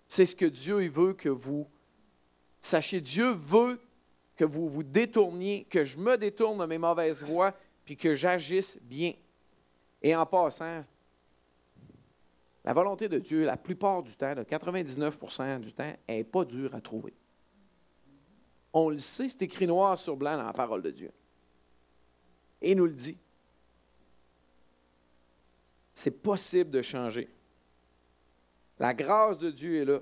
C'est 0.09 0.27
ce 0.27 0.37
que 0.37 0.45
Dieu 0.45 0.89
veut 0.89 1.15
que 1.15 1.31
vous 1.31 1.67
sachiez. 2.61 3.01
Dieu 3.01 3.31
veut 3.31 3.81
que 4.37 4.45
vous 4.45 4.69
vous 4.69 4.83
détourniez, 4.83 5.65
que 5.65 5.85
je 5.85 5.97
me 5.97 6.19
détourne 6.19 6.59
de 6.59 6.67
mes 6.67 6.79
mauvaises 6.79 7.23
voies, 7.23 7.55
puis 7.85 7.97
que 7.97 8.15
j'agisse 8.15 8.79
bien. 8.83 9.15
Et 10.03 10.15
en 10.15 10.27
passant, 10.27 10.85
la 12.65 12.73
volonté 12.73 13.09
de 13.09 13.19
Dieu, 13.19 13.45
la 13.45 13.57
plupart 13.57 14.03
du 14.03 14.15
temps, 14.15 14.35
99% 14.35 15.61
du 15.61 15.73
temps, 15.73 15.93
n'est 16.09 16.25
pas 16.25 16.45
dure 16.45 16.75
à 16.75 16.81
trouver. 16.81 17.15
On 18.75 18.91
le 18.91 18.99
sait, 18.99 19.29
c'est 19.29 19.43
écrit 19.43 19.67
noir 19.67 19.99
sur 19.99 20.17
blanc 20.17 20.37
dans 20.37 20.47
la 20.47 20.53
parole 20.53 20.83
de 20.83 20.91
Dieu. 20.91 21.11
Et 22.63 22.71
il 22.71 22.77
nous 22.77 22.87
le 22.87 22.95
dit. 22.95 23.19
C'est 25.93 26.23
possible 26.23 26.71
de 26.71 26.81
changer. 26.81 27.29
La 28.79 28.95
grâce 28.95 29.39
de 29.39 29.51
Dieu 29.51 29.83
est 29.83 29.85
là. 29.85 30.01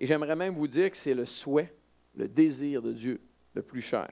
Et 0.00 0.06
j'aimerais 0.06 0.34
même 0.34 0.54
vous 0.54 0.66
dire 0.66 0.90
que 0.90 0.96
c'est 0.96 1.14
le 1.14 1.24
souhait, 1.24 1.72
le 2.16 2.26
désir 2.26 2.82
de 2.82 2.92
Dieu 2.92 3.20
le 3.54 3.62
plus 3.62 3.82
cher. 3.82 4.10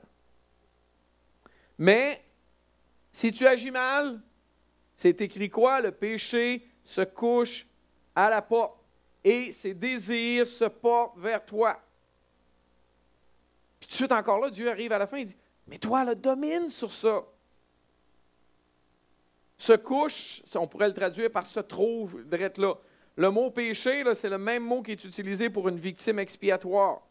Mais 1.76 2.22
si 3.10 3.32
tu 3.32 3.46
agis 3.46 3.70
mal, 3.70 4.20
c'est 4.94 5.20
écrit 5.20 5.50
quoi? 5.50 5.80
Le 5.80 5.90
péché 5.90 6.68
se 6.84 7.00
couche 7.00 7.66
à 8.14 8.30
la 8.30 8.42
porte 8.42 8.78
et 9.24 9.50
ses 9.50 9.74
désirs 9.74 10.46
se 10.46 10.66
portent 10.66 11.18
vers 11.18 11.44
toi. 11.44 11.80
Puis 13.80 13.88
tout 13.88 13.92
de 13.92 13.96
suite 13.96 14.12
encore 14.12 14.38
là, 14.38 14.50
Dieu 14.50 14.70
arrive 14.70 14.92
à 14.92 14.98
la 14.98 15.06
fin 15.06 15.16
et 15.16 15.24
dit, 15.24 15.36
mais 15.66 15.78
toi, 15.78 16.04
le 16.04 16.14
domine 16.14 16.70
sur 16.70 16.92
ça. 16.92 17.24
Se 19.56 19.74
couche, 19.74 20.42
on 20.54 20.66
pourrait 20.66 20.88
le 20.88 20.94
traduire 20.94 21.30
par 21.30 21.46
se 21.46 21.60
trouve, 21.60 22.24
là. 22.30 22.74
Le 23.16 23.30
mot 23.30 23.50
péché, 23.50 24.02
c'est 24.14 24.30
le 24.30 24.38
même 24.38 24.62
mot 24.62 24.82
qui 24.82 24.92
est 24.92 25.04
utilisé 25.04 25.50
pour 25.50 25.68
une 25.68 25.78
victime 25.78 26.18
expiatoire, 26.18 27.02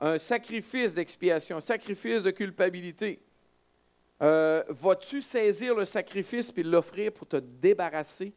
un 0.00 0.16
sacrifice 0.16 0.94
d'expiation, 0.94 1.58
un 1.58 1.60
sacrifice 1.60 2.22
de 2.22 2.30
culpabilité. 2.30 3.20
Euh, 4.22 4.64
vas-tu 4.68 5.20
saisir 5.20 5.74
le 5.74 5.84
sacrifice 5.84 6.50
puis 6.50 6.62
l'offrir 6.62 7.12
pour 7.12 7.26
te 7.26 7.36
débarrasser 7.36 8.32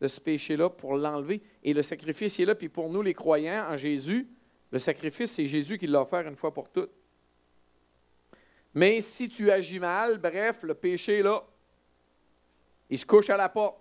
de 0.00 0.08
ce 0.08 0.20
péché-là, 0.20 0.70
pour 0.70 0.96
l'enlever? 0.96 1.42
Et 1.64 1.72
le 1.72 1.82
sacrifice 1.82 2.38
est 2.38 2.44
là, 2.44 2.54
puis 2.54 2.68
pour 2.68 2.88
nous, 2.88 3.02
les 3.02 3.14
croyants 3.14 3.66
en 3.68 3.76
Jésus, 3.76 4.28
le 4.70 4.78
sacrifice, 4.78 5.32
c'est 5.32 5.46
Jésus 5.46 5.78
qui 5.78 5.86
l'a 5.86 6.02
offert 6.02 6.26
une 6.28 6.36
fois 6.36 6.52
pour 6.52 6.70
toutes. 6.70 6.90
Mais 8.78 9.00
si 9.00 9.28
tu 9.28 9.50
agis 9.50 9.80
mal, 9.80 10.18
bref, 10.18 10.62
le 10.62 10.72
péché 10.72 11.20
là, 11.20 11.42
il 12.88 12.96
se 12.96 13.04
couche 13.04 13.28
à 13.28 13.36
la 13.36 13.48
porte. 13.48 13.80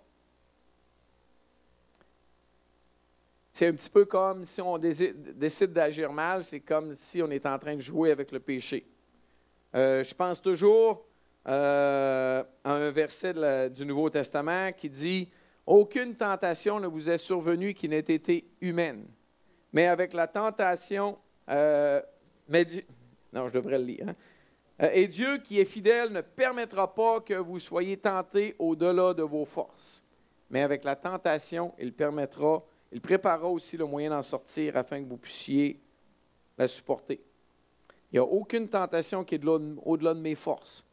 C'est 3.53 3.67
un 3.67 3.73
petit 3.73 3.91
peu 3.91 4.05
comme 4.05 4.43
si 4.43 4.59
on 4.59 4.79
décide 4.79 5.71
d'agir 5.71 6.11
mal, 6.11 6.43
c'est 6.43 6.61
comme 6.61 6.95
si 6.95 7.21
on 7.21 7.29
est 7.29 7.45
en 7.45 7.59
train 7.59 7.75
de 7.75 7.79
jouer 7.79 8.09
avec 8.09 8.31
le 8.31 8.39
péché. 8.39 8.87
Euh, 9.75 10.03
je 10.03 10.15
pense 10.15 10.41
toujours 10.41 11.05
euh, 11.47 12.43
à 12.63 12.71
un 12.71 12.89
verset 12.89 13.69
du 13.69 13.85
Nouveau 13.85 14.09
Testament 14.09 14.71
qui 14.71 14.89
dit 14.89 15.29
Aucune 15.67 16.15
tentation 16.15 16.79
ne 16.79 16.87
vous 16.87 17.07
est 17.07 17.19
survenue 17.19 17.75
qui 17.75 17.87
n'ait 17.87 17.99
été 17.99 18.47
humaine. 18.61 19.05
Mais 19.73 19.85
avec 19.85 20.13
la 20.13 20.25
tentation, 20.25 21.19
euh, 21.49 22.01
non, 23.31 23.47
je 23.47 23.53
devrais 23.53 23.77
le 23.77 23.85
lire. 23.85 24.05
Hein. 24.09 24.15
Euh, 24.81 24.89
et 24.93 25.07
Dieu 25.07 25.39
qui 25.39 25.59
est 25.59 25.65
fidèle 25.65 26.11
ne 26.11 26.21
permettra 26.21 26.93
pas 26.93 27.19
que 27.21 27.33
vous 27.33 27.59
soyez 27.59 27.97
tentés 27.97 28.55
au-delà 28.59 29.13
de 29.13 29.23
vos 29.23 29.45
forces. 29.45 30.03
Mais 30.49 30.61
avec 30.61 30.83
la 30.83 30.95
tentation, 30.95 31.73
il 31.79 31.93
permettra, 31.93 32.63
il 32.91 33.01
préparera 33.01 33.47
aussi 33.47 33.75
le 33.77 33.85
moyen 33.85 34.11
d'en 34.11 34.21
sortir 34.21 34.77
afin 34.77 35.03
que 35.03 35.09
vous 35.09 35.17
puissiez 35.17 35.79
la 36.57 36.67
supporter. 36.67 37.19
Il 38.11 38.15
n'y 38.15 38.19
a 38.19 38.23
aucune 38.23 38.67
tentation 38.69 39.23
qui 39.23 39.35
est 39.35 39.45
au-delà 39.45 40.13
de 40.13 40.19
mes 40.19 40.35
forces. 40.35 40.85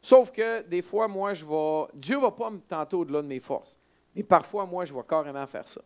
Sauf 0.00 0.32
que 0.32 0.62
des 0.62 0.82
fois, 0.82 1.06
moi, 1.06 1.34
je 1.34 1.44
vais. 1.44 1.92
Dieu 1.94 2.16
ne 2.16 2.22
va 2.22 2.30
pas 2.30 2.50
me 2.50 2.58
tenter 2.58 2.96
au-delà 2.96 3.22
de 3.22 3.26
mes 3.26 3.38
forces. 3.38 3.78
Mais 4.16 4.22
parfois, 4.22 4.66
moi, 4.66 4.84
je 4.84 4.94
vais 4.94 5.02
carrément 5.08 5.46
faire 5.46 5.68
ça. 5.68 5.82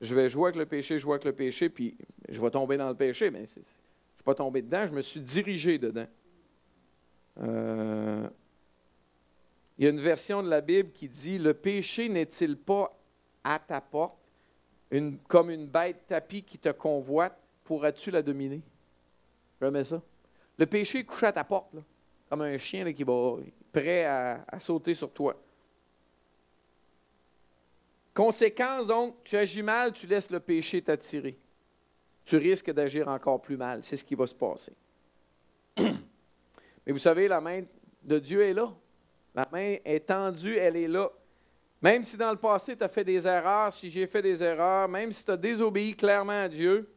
Je 0.00 0.14
vais 0.14 0.28
jouer 0.28 0.44
avec 0.44 0.56
le 0.56 0.66
péché, 0.66 0.98
jouer 0.98 1.12
avec 1.12 1.24
le 1.24 1.32
péché, 1.32 1.68
puis 1.68 1.96
je 2.28 2.40
vais 2.40 2.50
tomber 2.50 2.76
dans 2.76 2.88
le 2.88 2.94
péché. 2.94 3.30
Mais 3.30 3.44
je 3.46 3.60
ne 3.60 3.64
suis 3.64 4.24
pas 4.24 4.34
tombé 4.34 4.62
dedans, 4.62 4.86
je 4.86 4.92
me 4.92 5.02
suis 5.02 5.20
dirigé 5.20 5.78
dedans. 5.78 6.06
Euh, 7.38 8.28
il 9.78 9.84
y 9.84 9.86
a 9.86 9.90
une 9.90 10.00
version 10.00 10.42
de 10.42 10.48
la 10.48 10.60
Bible 10.60 10.90
qui 10.92 11.08
dit 11.08 11.38
Le 11.38 11.54
péché 11.54 12.08
n'est-il 12.08 12.56
pas 12.56 12.96
à 13.42 13.58
ta 13.58 13.80
porte, 13.80 14.18
comme 15.28 15.50
une 15.50 15.66
bête 15.66 16.06
tapie 16.06 16.42
qui 16.42 16.58
te 16.58 16.70
convoite, 16.70 17.38
pourras-tu 17.64 18.10
la 18.10 18.22
dominer 18.22 18.60
Remets 19.60 19.84
ça. 19.84 20.02
Le 20.58 20.66
péché 20.66 20.98
est 20.98 21.04
couché 21.04 21.26
à 21.26 21.32
ta 21.32 21.44
porte, 21.44 21.74
comme 22.28 22.42
un 22.42 22.58
chien 22.58 22.92
qui 22.92 23.04
va 23.04 23.36
prêt 23.72 24.04
à 24.04 24.60
sauter 24.60 24.94
sur 24.94 25.10
toi. 25.10 25.36
Conséquence 28.14 28.86
donc, 28.86 29.16
tu 29.24 29.36
agis 29.36 29.62
mal, 29.62 29.92
tu 29.92 30.06
laisses 30.06 30.30
le 30.30 30.40
péché 30.40 30.82
t'attirer. 30.82 31.38
Tu 32.24 32.36
risques 32.36 32.70
d'agir 32.70 33.08
encore 33.08 33.40
plus 33.40 33.56
mal. 33.56 33.82
C'est 33.82 33.96
ce 33.96 34.04
qui 34.04 34.14
va 34.14 34.26
se 34.26 34.34
passer. 34.34 34.72
Mais 36.90 36.92
vous 36.92 36.98
savez, 36.98 37.28
la 37.28 37.40
main 37.40 37.62
de 38.02 38.18
Dieu 38.18 38.42
est 38.42 38.52
là. 38.52 38.68
La 39.32 39.46
main 39.52 39.76
est 39.84 40.08
tendue, 40.08 40.56
elle 40.56 40.74
est 40.74 40.88
là. 40.88 41.08
Même 41.80 42.02
si 42.02 42.16
dans 42.16 42.32
le 42.32 42.36
passé, 42.36 42.76
tu 42.76 42.82
as 42.82 42.88
fait 42.88 43.04
des 43.04 43.28
erreurs, 43.28 43.72
si 43.72 43.88
j'ai 43.88 44.08
fait 44.08 44.20
des 44.20 44.42
erreurs, 44.42 44.88
même 44.88 45.12
si 45.12 45.24
tu 45.24 45.30
as 45.30 45.36
désobéi 45.36 45.94
clairement 45.94 46.42
à 46.42 46.48
Dieu, 46.48 46.92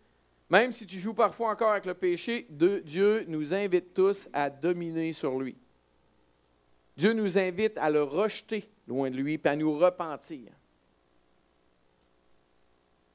même 0.49 0.71
si 0.71 0.88
tu 0.88 0.99
joues 0.99 1.13
parfois 1.13 1.51
encore 1.51 1.73
avec 1.73 1.86
le 1.86 1.93
péché, 1.93 2.47
Dieu 2.49 3.23
nous 3.27 3.53
invite 3.53 3.93
tous 3.93 4.27
à 4.34 4.49
dominer 4.49 5.13
sur 5.13 5.39
lui. 5.39 5.56
Dieu 6.97 7.13
nous 7.13 7.38
invite 7.38 7.77
à 7.77 7.91
le 7.91 8.01
rejeter 8.01 8.67
loin 8.88 9.12
de 9.12 9.15
lui, 9.15 9.36
et 9.36 9.47
à 9.47 9.56
nous 9.56 9.77
repentir. 9.77 10.53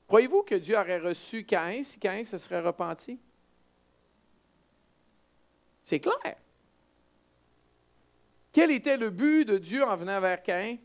Croyez-vous 0.06 0.44
que 0.44 0.54
Dieu 0.54 0.76
aurait 0.76 1.00
reçu 1.00 1.42
Caïn 1.42 1.82
si 1.82 1.98
Caïn 1.98 2.22
se 2.22 2.38
serait 2.38 2.60
repenti? 2.60 3.18
C'est 5.82 5.98
clair. 5.98 6.36
Quel 8.58 8.72
était 8.72 8.96
le 8.96 9.10
but 9.10 9.44
de 9.44 9.56
Dieu 9.56 9.84
en 9.84 9.94
venant 9.94 10.20
vers 10.20 10.42
Caïn? 10.42 10.78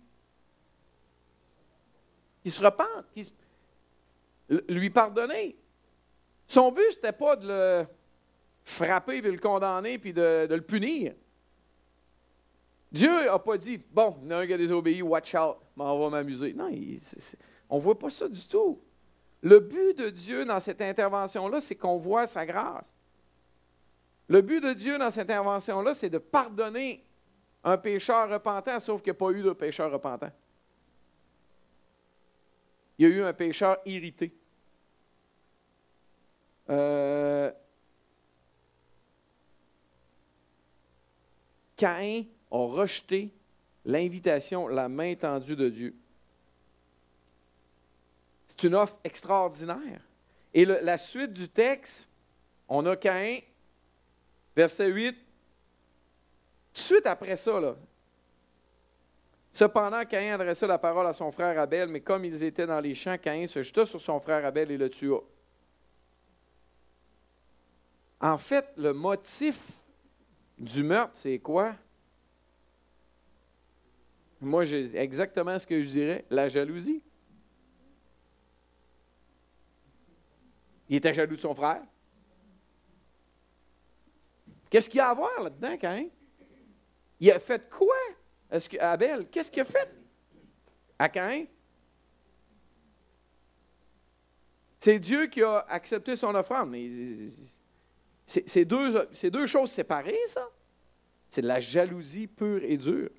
Qu'il 2.43 2.51
se 2.51 2.61
repente, 2.61 3.07
qu'il 3.11 3.25
lui 4.69 4.91
pardonner. 4.91 5.57
Son 6.45 6.71
but, 6.71 6.83
ce 6.91 6.97
n'était 6.97 7.13
pas 7.13 7.35
de 7.35 7.47
le 7.47 7.87
frapper, 8.63 9.23
puis 9.23 9.31
de 9.31 9.35
le 9.35 9.41
condamner, 9.41 9.97
puis 9.97 10.13
de, 10.13 10.47
le 10.47 10.61
punir. 10.61 11.15
Dieu 12.91 13.25
n'a 13.25 13.39
pas 13.39 13.57
dit, 13.57 13.81
bon, 13.91 14.19
il 14.21 14.27
y 14.29 14.33
en 14.35 14.37
a 14.37 14.41
un 14.41 14.45
qui 14.45 14.53
a 14.53 14.57
désobéi, 14.59 15.01
watch 15.01 15.33
out, 15.33 15.57
on 15.75 15.99
va 15.99 16.09
m'amuser. 16.11 16.53
Non, 16.53 16.69
on 17.71 17.77
ne 17.77 17.81
voit 17.81 17.97
pas 17.97 18.11
ça 18.11 18.29
du 18.29 18.47
tout. 18.47 18.83
Le 19.41 19.59
but 19.59 19.97
de 19.97 20.11
Dieu 20.11 20.45
dans 20.45 20.59
cette 20.59 20.83
intervention-là, 20.83 21.59
c'est 21.59 21.73
qu'on 21.73 21.97
voit 21.97 22.27
sa 22.27 22.45
grâce. 22.45 22.95
Le 24.27 24.41
but 24.41 24.61
de 24.61 24.73
Dieu 24.73 24.99
dans 24.99 25.09
cette 25.09 25.31
intervention-là, 25.31 25.95
c'est 25.95 26.11
de 26.11 26.19
pardonner 26.19 27.03
un 27.63 27.77
pécheur 27.77 28.29
repentant, 28.29 28.79
sauf 28.79 29.01
qu'il 29.01 29.11
n'y 29.13 29.17
a 29.17 29.19
pas 29.19 29.31
eu 29.31 29.41
de 29.41 29.51
pécheur 29.53 29.91
repentant. 29.91 30.31
Il 32.97 33.07
y 33.07 33.11
a 33.11 33.15
eu 33.15 33.23
un 33.23 33.33
pécheur 33.33 33.77
irrité. 33.85 34.33
Euh, 36.69 37.51
Caïn 41.75 42.25
a 42.51 42.57
rejeté 42.57 43.31
l'invitation, 43.85 44.67
la 44.67 44.87
main 44.87 45.15
tendue 45.15 45.55
de 45.55 45.69
Dieu. 45.69 45.95
C'est 48.47 48.63
une 48.63 48.75
offre 48.75 48.97
extraordinaire. 49.03 50.01
Et 50.53 50.65
la 50.65 50.97
suite 50.97 51.33
du 51.33 51.49
texte, 51.49 52.07
on 52.69 52.85
a 52.85 52.95
Caïn, 52.95 53.39
verset 54.55 54.87
8, 54.87 55.17
suite 56.73 57.05
après 57.05 57.35
ça, 57.35 57.59
là, 57.59 57.75
Cependant, 59.53 60.03
Caïn 60.03 60.33
adressa 60.33 60.65
la 60.65 60.79
parole 60.79 61.05
à 61.05 61.13
son 61.13 61.31
frère 61.31 61.59
Abel, 61.59 61.87
mais 61.87 62.01
comme 62.01 62.25
ils 62.25 62.41
étaient 62.41 62.65
dans 62.65 62.79
les 62.79 62.95
champs, 62.95 63.19
Caïn 63.19 63.45
se 63.45 63.61
jeta 63.61 63.85
sur 63.85 64.01
son 64.01 64.19
frère 64.19 64.43
Abel 64.43 64.71
et 64.71 64.77
le 64.77 64.89
tua. 64.89 65.23
En 68.19 68.39
fait, 68.39 68.67
le 68.77 68.93
motif 68.93 69.61
du 70.57 70.81
meurtre, 70.81 71.11
c'est 71.13 71.37
quoi? 71.37 71.75
Moi, 74.41 74.65
j'ai 74.65 74.97
exactement 74.97 75.59
ce 75.59 75.67
que 75.67 75.79
je 75.83 75.87
dirais, 75.87 76.25
la 76.31 76.49
jalousie. 76.49 77.03
Il 80.89 80.95
était 80.95 81.13
jaloux 81.13 81.35
de 81.35 81.41
son 81.41 81.53
frère. 81.53 81.83
Qu'est-ce 84.71 84.89
qu'il 84.89 84.97
y 84.97 85.01
a 85.01 85.09
à 85.09 85.13
voir 85.13 85.43
là-dedans, 85.43 85.77
Caïn? 85.77 86.07
Il 87.23 87.31
a 87.31 87.39
fait 87.39 87.69
quoi? 87.69 87.95
Est-ce 88.51 88.77
Abel, 88.79 89.29
qu'est-ce 89.29 89.49
qu'il 89.49 89.61
a 89.61 89.65
fait? 89.65 89.89
À 90.99 91.07
Caïn? 91.07 91.45
C'est 94.77 94.99
Dieu 94.99 95.27
qui 95.27 95.41
a 95.41 95.59
accepté 95.69 96.17
son 96.17 96.35
offrande. 96.35 96.75
C'est 98.25 98.65
deux, 98.65 99.45
choses 99.45 99.71
séparées, 99.71 100.19
ça. 100.27 100.49
C'est 101.29 101.41
de 101.41 101.47
la 101.47 101.61
jalousie 101.61 102.27
pure 102.27 102.61
et 102.61 102.75
dure. 102.75 103.09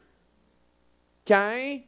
Caïn 1.24 1.80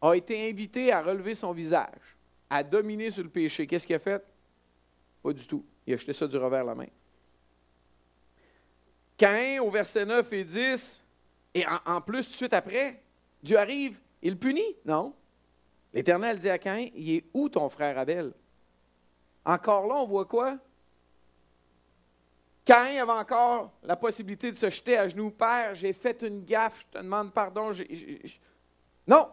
a 0.00 0.12
été 0.12 0.48
invité 0.48 0.92
à 0.92 1.02
relever 1.02 1.34
son 1.34 1.50
visage, 1.50 2.16
à 2.48 2.62
dominer 2.62 3.10
sur 3.10 3.24
le 3.24 3.28
péché. 3.28 3.66
Qu'est-ce 3.66 3.88
qu'il 3.88 3.96
a 3.96 3.98
fait? 3.98 4.24
Pas 5.20 5.32
du 5.32 5.44
tout. 5.48 5.66
Il 5.84 5.94
a 5.94 5.96
jeté 5.96 6.12
ça 6.12 6.28
du 6.28 6.36
revers 6.36 6.62
la 6.62 6.76
main. 6.76 6.86
Caïn, 9.16 9.60
au 9.60 9.70
verset 9.70 10.04
9 10.04 10.32
et 10.32 10.44
10, 10.44 11.02
et 11.54 11.64
en, 11.86 12.00
plus, 12.00 12.24
tout 12.26 12.32
de 12.32 12.36
suite 12.36 12.52
après, 12.52 13.02
Dieu 13.42 13.58
arrive, 13.58 13.98
il 14.22 14.38
punit. 14.38 14.76
Non? 14.84 15.14
L'Éternel 15.94 16.36
dit 16.36 16.50
à 16.50 16.58
Caïn, 16.58 16.90
il 16.94 17.16
est 17.16 17.24
où 17.32 17.48
ton 17.48 17.68
frère 17.70 17.98
Abel? 17.98 18.34
Encore 19.44 19.86
là, 19.86 19.94
on 19.96 20.06
voit 20.06 20.26
quoi? 20.26 20.58
Caïn 22.64 23.00
avait 23.00 23.12
encore 23.12 23.72
la 23.82 23.96
possibilité 23.96 24.50
de 24.50 24.56
se 24.56 24.68
jeter 24.68 24.98
à 24.98 25.08
genoux. 25.08 25.30
Père, 25.30 25.74
j'ai 25.74 25.92
fait 25.92 26.20
une 26.22 26.44
gaffe, 26.44 26.80
je 26.80 26.98
te 26.98 27.02
demande 27.02 27.32
pardon. 27.32 27.70
Non! 29.06 29.28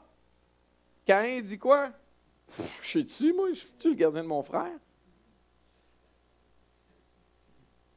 Caïn 1.06 1.42
dit 1.42 1.58
quoi? 1.58 1.90
Je 2.82 3.00
sais-tu, 3.00 3.34
moi? 3.34 3.50
Je 3.52 3.60
suis 3.60 3.90
le 3.90 3.96
gardien 3.96 4.22
de 4.22 4.28
mon 4.28 4.44
frère? 4.44 4.78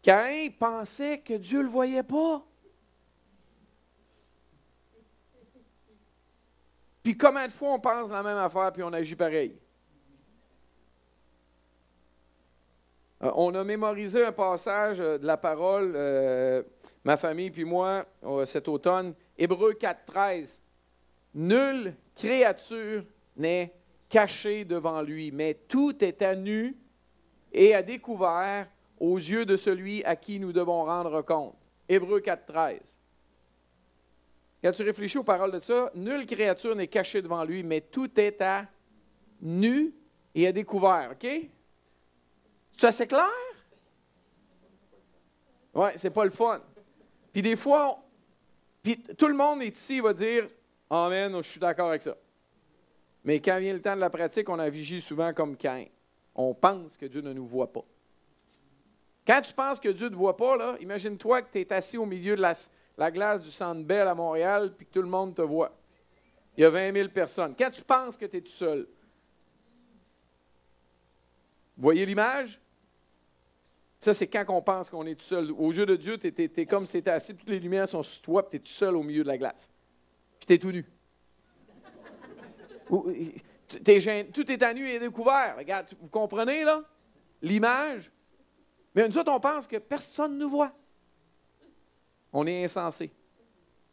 Caïn 0.07 0.51
pensait 0.57 1.19
que 1.19 1.35
Dieu 1.35 1.59
ne 1.59 1.65
le 1.65 1.69
voyait 1.69 2.05
pas. 2.05 2.41
Puis 7.03 7.19
combien 7.19 7.49
de 7.49 7.53
fois 7.53 7.73
on 7.73 7.81
pense 7.81 8.09
la 8.09 8.23
même 8.23 8.37
affaire 8.37 8.73
puis 8.73 8.85
on 8.85 8.93
agit 8.93 9.17
pareil? 9.17 9.59
Euh, 13.25 13.33
on 13.35 13.53
a 13.57 13.65
mémorisé 13.65 14.25
un 14.25 14.31
passage 14.31 15.01
euh, 15.01 15.19
de 15.19 15.27
la 15.27 15.37
parole, 15.37 15.95
euh, 15.97 16.63
ma 17.03 17.17
famille 17.17 17.51
puis 17.51 17.65
moi, 17.65 18.03
cet 18.45 18.69
automne, 18.69 19.13
Hébreu 19.37 19.73
4.13. 19.73 20.61
Nulle 21.35 21.97
créature 22.15 23.05
n'est 23.37 23.75
cachée 24.09 24.65
devant 24.65 25.03
lui, 25.03 25.33
mais 25.33 25.55
tout 25.67 26.05
est 26.05 26.23
à 26.23 26.37
nu 26.37 26.77
et 27.53 27.75
à 27.75 27.83
découvert 27.83 28.69
aux 28.99 29.17
yeux 29.17 29.45
de 29.45 29.57
celui 29.57 30.05
à 30.05 30.17
qui 30.17 30.39
nous 30.39 30.53
devons 30.53 30.85
rendre 30.85 31.23
compte. 31.23 31.57
Hébreu 31.89 32.21
4.13. 32.21 32.97
Quand 34.63 34.73
tu 34.73 34.83
réfléchis 34.83 35.19
aux 35.19 35.25
paroles 35.25 35.53
de 35.53 35.61
ça, 35.61 35.91
nulle 35.95 36.27
créature 36.27 36.75
n'est 36.75 36.89
cachée 36.89 37.23
devant 37.23 37.45
lui, 37.45 37.63
mais 37.63 37.81
tout 37.81 38.11
est 38.19 38.41
à 38.41 38.67
nu 39.41 39.95
et 40.35 40.47
à 40.47 40.53
découvert. 40.53 41.11
OK? 41.13 41.29
C'est 42.77 42.87
assez 42.87 43.07
clair? 43.07 43.29
Oui, 45.75 45.89
c'est 45.97 46.11
pas 46.11 46.25
le 46.25 46.31
fun. 46.31 46.61
Puis 47.33 47.43
des 47.43 47.57
fois, 47.57 48.03
puis 48.83 48.97
tout 49.19 49.29
le 49.29 49.35
monde 49.35 49.63
est 49.63 49.77
ici, 49.77 49.97
il 49.97 50.03
va 50.03 50.15
dire 50.15 50.49
Amen, 50.89 51.37
je 51.37 51.49
suis 51.49 51.61
d'accord 51.61 51.89
avec 51.89 52.03
ça. 52.03 52.17
Mais 53.25 53.41
quand 53.41 53.59
vient 53.59 53.73
le 53.73 53.83
temps 53.83 53.97
de 53.97 54.01
la 54.01 54.09
pratique, 54.09 54.49
on 54.49 54.59
a 54.59 54.71
souvent 55.01 55.35
comme 55.35 55.57
Cain. 55.57 55.87
On 56.35 56.55
pense 56.55 56.97
que 56.97 57.07
Dieu 57.07 57.21
ne 57.21 57.33
nous 57.33 57.47
voit 57.47 57.73
pas. 57.73 57.85
Quand 59.27 59.41
tu 59.41 59.53
penses 59.53 59.81
que 59.81 59.89
Dieu 59.89 60.07
ne 60.07 60.11
te 60.11 60.17
voit 60.17 60.37
pas, 60.37 60.77
imagine-toi 60.81 61.43
que 61.43 61.53
tu 61.53 61.59
es 61.61 61.73
assis 61.73 61.99
au 61.99 62.07
milieu 62.07 62.37
de 62.37 62.43
la, 62.43 62.53
la 62.97 63.11
glace 63.11 63.43
du 63.43 63.51
Centre 63.51 63.83
Bell 63.83 64.07
à 64.07 64.15
Montréal, 64.15 64.75
puis 64.77 64.87
que 64.87 64.93
tout 64.93 65.03
le 65.03 65.09
monde 65.09 65.35
te 65.35 65.43
voit. 65.43 65.77
Il 66.57 66.63
y 66.63 66.65
a 66.65 66.71
20 66.71 66.93
000 66.93 67.09
personnes. 67.09 67.55
Quand 67.59 67.71
tu 67.71 67.83
penses 67.83 68.17
que 68.17 68.25
tu 68.25 68.37
es 68.37 68.41
tout 68.41 68.53
seul, 68.53 68.87
voyez 71.77 72.07
l'image? 72.07 72.61
Ça, 73.99 74.15
c'est 74.15 74.29
quand 74.29 74.45
on 74.49 74.63
pense 74.63 74.89
qu'on 74.89 75.05
est 75.07 75.17
tout 75.17 75.25
seul. 75.25 75.51
Au 75.51 75.73
jeu 75.73 75.85
de 75.85 75.97
Dieu, 75.97 76.19
tu 76.19 76.33
es, 76.39 76.67
comme 76.67 76.87
si 76.87 77.03
tu 77.03 77.11
assis, 77.11 77.35
toutes 77.35 77.49
les 77.49 77.59
lumières 77.59 77.89
sont 77.89 78.05
sur 78.05 78.23
toi, 78.23 78.49
puis 78.49 78.61
tu 78.61 78.63
es 78.63 78.67
tout 78.67 78.73
seul 78.73 78.95
au 78.95 79.03
milieu 79.03 79.25
de 79.25 79.29
la 79.29 79.39
glace. 79.39 79.69
Puis 80.39 80.47
tu 80.47 80.53
es 80.53 80.59
tout 80.59 80.71
nu. 80.71 80.85
tout 84.33 84.53
est 84.53 84.63
à 84.63 84.73
nu 84.73 84.89
et 84.89 85.01
découvert. 85.01 85.57
Regarde, 85.59 85.89
vous 86.01 86.09
comprenez, 86.09 86.63
là? 86.63 86.85
L'image. 87.43 88.13
Mais 88.97 89.07
nous 89.07 89.19
autres, 89.19 89.31
on 89.31 89.39
pense 89.39 89.67
que 89.67 89.77
personne 89.77 90.39
ne 90.39 90.45
nous 90.45 90.49
voit. 90.49 90.73
On 92.33 92.47
est 92.47 92.65
insensé. 92.65 93.13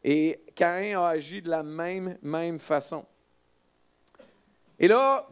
Et 0.02 0.42
Caïn 0.56 0.98
a 0.98 1.10
agi 1.10 1.42
de 1.42 1.50
la 1.50 1.62
même, 1.62 2.18
même 2.22 2.58
façon. 2.58 3.06
Et 4.80 4.88
là, 4.88 5.28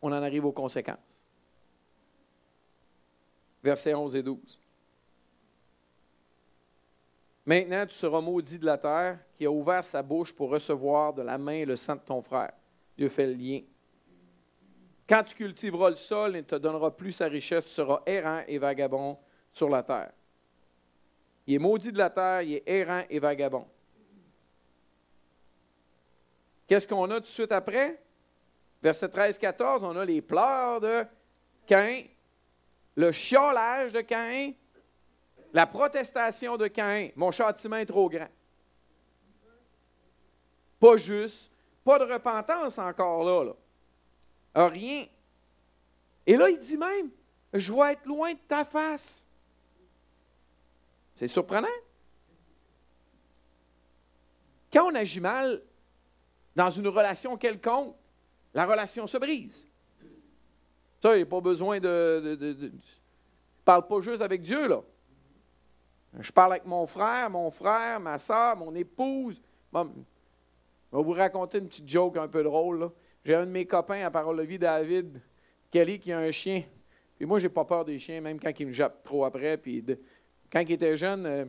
on 0.00 0.12
en 0.12 0.22
arrive 0.22 0.44
aux 0.44 0.52
conséquences. 0.52 1.20
Versets 3.64 3.94
11 3.94 4.14
et 4.14 4.22
12. 4.22 4.60
Maintenant, 7.44 7.84
tu 7.86 7.94
seras 7.94 8.20
maudit 8.20 8.60
de 8.60 8.66
la 8.66 8.78
terre 8.78 9.18
qui 9.36 9.44
a 9.44 9.50
ouvert 9.50 9.82
sa 9.82 10.02
bouche 10.02 10.32
pour 10.32 10.50
recevoir 10.50 11.12
de 11.12 11.22
la 11.22 11.36
main 11.36 11.64
le 11.64 11.74
sang 11.74 11.96
de 11.96 12.00
ton 12.00 12.22
frère. 12.22 12.52
Dieu 12.96 13.08
fait 13.08 13.26
le 13.26 13.34
lien. 13.34 13.60
Quand 15.08 15.22
tu 15.24 15.34
cultiveras 15.34 15.90
le 15.90 15.96
sol 15.96 16.36
et 16.36 16.42
ne 16.42 16.46
te 16.46 16.54
donnera 16.54 16.94
plus 16.96 17.12
sa 17.12 17.26
richesse, 17.26 17.64
tu 17.64 17.70
seras 17.70 18.02
errant 18.06 18.42
et 18.46 18.58
vagabond 18.58 19.18
sur 19.52 19.68
la 19.68 19.82
terre. 19.82 20.12
Il 21.46 21.54
est 21.54 21.58
maudit 21.58 21.92
de 21.92 21.98
la 21.98 22.10
terre, 22.10 22.42
il 22.42 22.54
est 22.54 22.62
errant 22.66 23.02
et 23.10 23.18
vagabond. 23.18 23.66
Qu'est-ce 26.66 26.86
qu'on 26.86 27.10
a 27.10 27.14
tout 27.16 27.20
de 27.20 27.26
suite 27.26 27.52
après? 27.52 28.00
Verset 28.82 29.08
13-14, 29.08 29.84
on 29.84 29.96
a 29.96 30.04
les 30.04 30.22
pleurs 30.22 30.80
de 30.80 31.04
Caïn, 31.66 32.04
le 32.96 33.12
chiolage 33.12 33.92
de 33.92 34.00
Caïn, 34.00 34.52
la 35.52 35.66
protestation 35.66 36.56
de 36.56 36.66
Caïn. 36.68 37.10
Mon 37.14 37.30
châtiment 37.30 37.76
est 37.76 37.86
trop 37.86 38.08
grand. 38.08 38.28
Pas 40.80 40.96
juste, 40.96 41.52
pas 41.84 41.98
de 41.98 42.12
repentance 42.12 42.78
encore 42.78 43.24
là. 43.24 43.44
là. 43.44 43.52
Rien. 44.54 45.06
Et 46.26 46.36
là, 46.36 46.48
il 46.50 46.58
dit 46.58 46.76
même, 46.76 47.10
je 47.52 47.72
vais 47.72 47.92
être 47.92 48.06
loin 48.06 48.32
de 48.32 48.38
ta 48.48 48.64
face. 48.64 49.26
C'est 51.14 51.26
surprenant. 51.26 51.68
Quand 54.72 54.90
on 54.90 54.94
agit 54.94 55.20
mal 55.20 55.62
dans 56.56 56.70
une 56.70 56.88
relation 56.88 57.36
quelconque, 57.36 57.94
la 58.54 58.66
relation 58.66 59.06
se 59.06 59.18
brise. 59.18 59.66
Ça, 61.02 61.14
il 61.14 61.18
n'y 61.18 61.22
a 61.22 61.26
pas 61.26 61.40
besoin 61.40 61.80
de. 61.80 62.38
Je 62.40 62.66
ne 62.66 62.70
parle 63.64 63.86
pas 63.86 64.00
juste 64.00 64.22
avec 64.22 64.40
Dieu, 64.42 64.68
là. 64.68 64.82
Je 66.18 66.30
parle 66.30 66.52
avec 66.52 66.66
mon 66.66 66.86
frère, 66.86 67.30
mon 67.30 67.50
frère, 67.50 67.98
ma 67.98 68.18
soeur, 68.18 68.56
mon 68.56 68.74
épouse. 68.74 69.40
je 69.74 69.78
vais 69.78 71.02
vous 71.02 71.12
raconter 71.12 71.58
une 71.58 71.68
petite 71.68 71.88
joke 71.88 72.18
un 72.18 72.28
peu 72.28 72.42
drôle. 72.42 72.90
J'ai 73.24 73.34
un 73.34 73.46
de 73.46 73.50
mes 73.50 73.66
copains 73.66 74.04
à 74.04 74.10
Parole 74.10 74.38
de 74.38 74.42
vie, 74.42 74.58
David 74.58 75.20
Kelly, 75.70 75.98
qui 75.98 76.12
a 76.12 76.18
un 76.18 76.30
chien. 76.32 76.64
Puis 77.16 77.24
moi, 77.24 77.38
je 77.38 77.46
n'ai 77.46 77.52
pas 77.52 77.64
peur 77.64 77.84
des 77.84 77.98
chiens, 77.98 78.20
même 78.20 78.40
quand 78.40 78.50
ils 78.58 78.66
me 78.66 78.72
jappent 78.72 79.04
trop 79.04 79.24
après. 79.24 79.56
Puis 79.56 79.84
quand 80.50 80.60
il 80.60 80.72
était 80.72 80.96
jeune, 80.96 81.24
euh, 81.24 81.44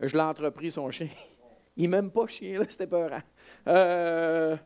je 0.00 0.14
l'ai 0.16 0.22
entrepris, 0.22 0.72
son 0.72 0.90
chien. 0.90 1.08
Il 1.76 1.88
m'aime 1.88 2.10
pas 2.10 2.26
chien, 2.26 2.58
là, 2.58 2.64
c'était 2.68 2.88
peur. 2.88 3.08
Euh, 3.68 4.56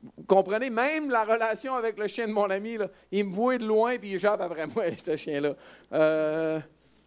vous 0.00 0.22
comprenez, 0.22 0.70
même 0.70 1.10
la 1.10 1.24
relation 1.24 1.74
avec 1.74 1.98
le 1.98 2.06
chien 2.06 2.28
de 2.28 2.32
mon 2.32 2.48
ami, 2.48 2.76
là, 2.76 2.88
il 3.10 3.24
me 3.24 3.34
voit 3.34 3.58
de 3.58 3.66
loin 3.66 3.98
puis 3.98 4.12
il 4.12 4.20
jappe 4.20 4.40
après 4.40 4.68
moi, 4.68 4.84
ce 5.04 5.16
chien-là. 5.16 5.56
Euh, 5.92 6.60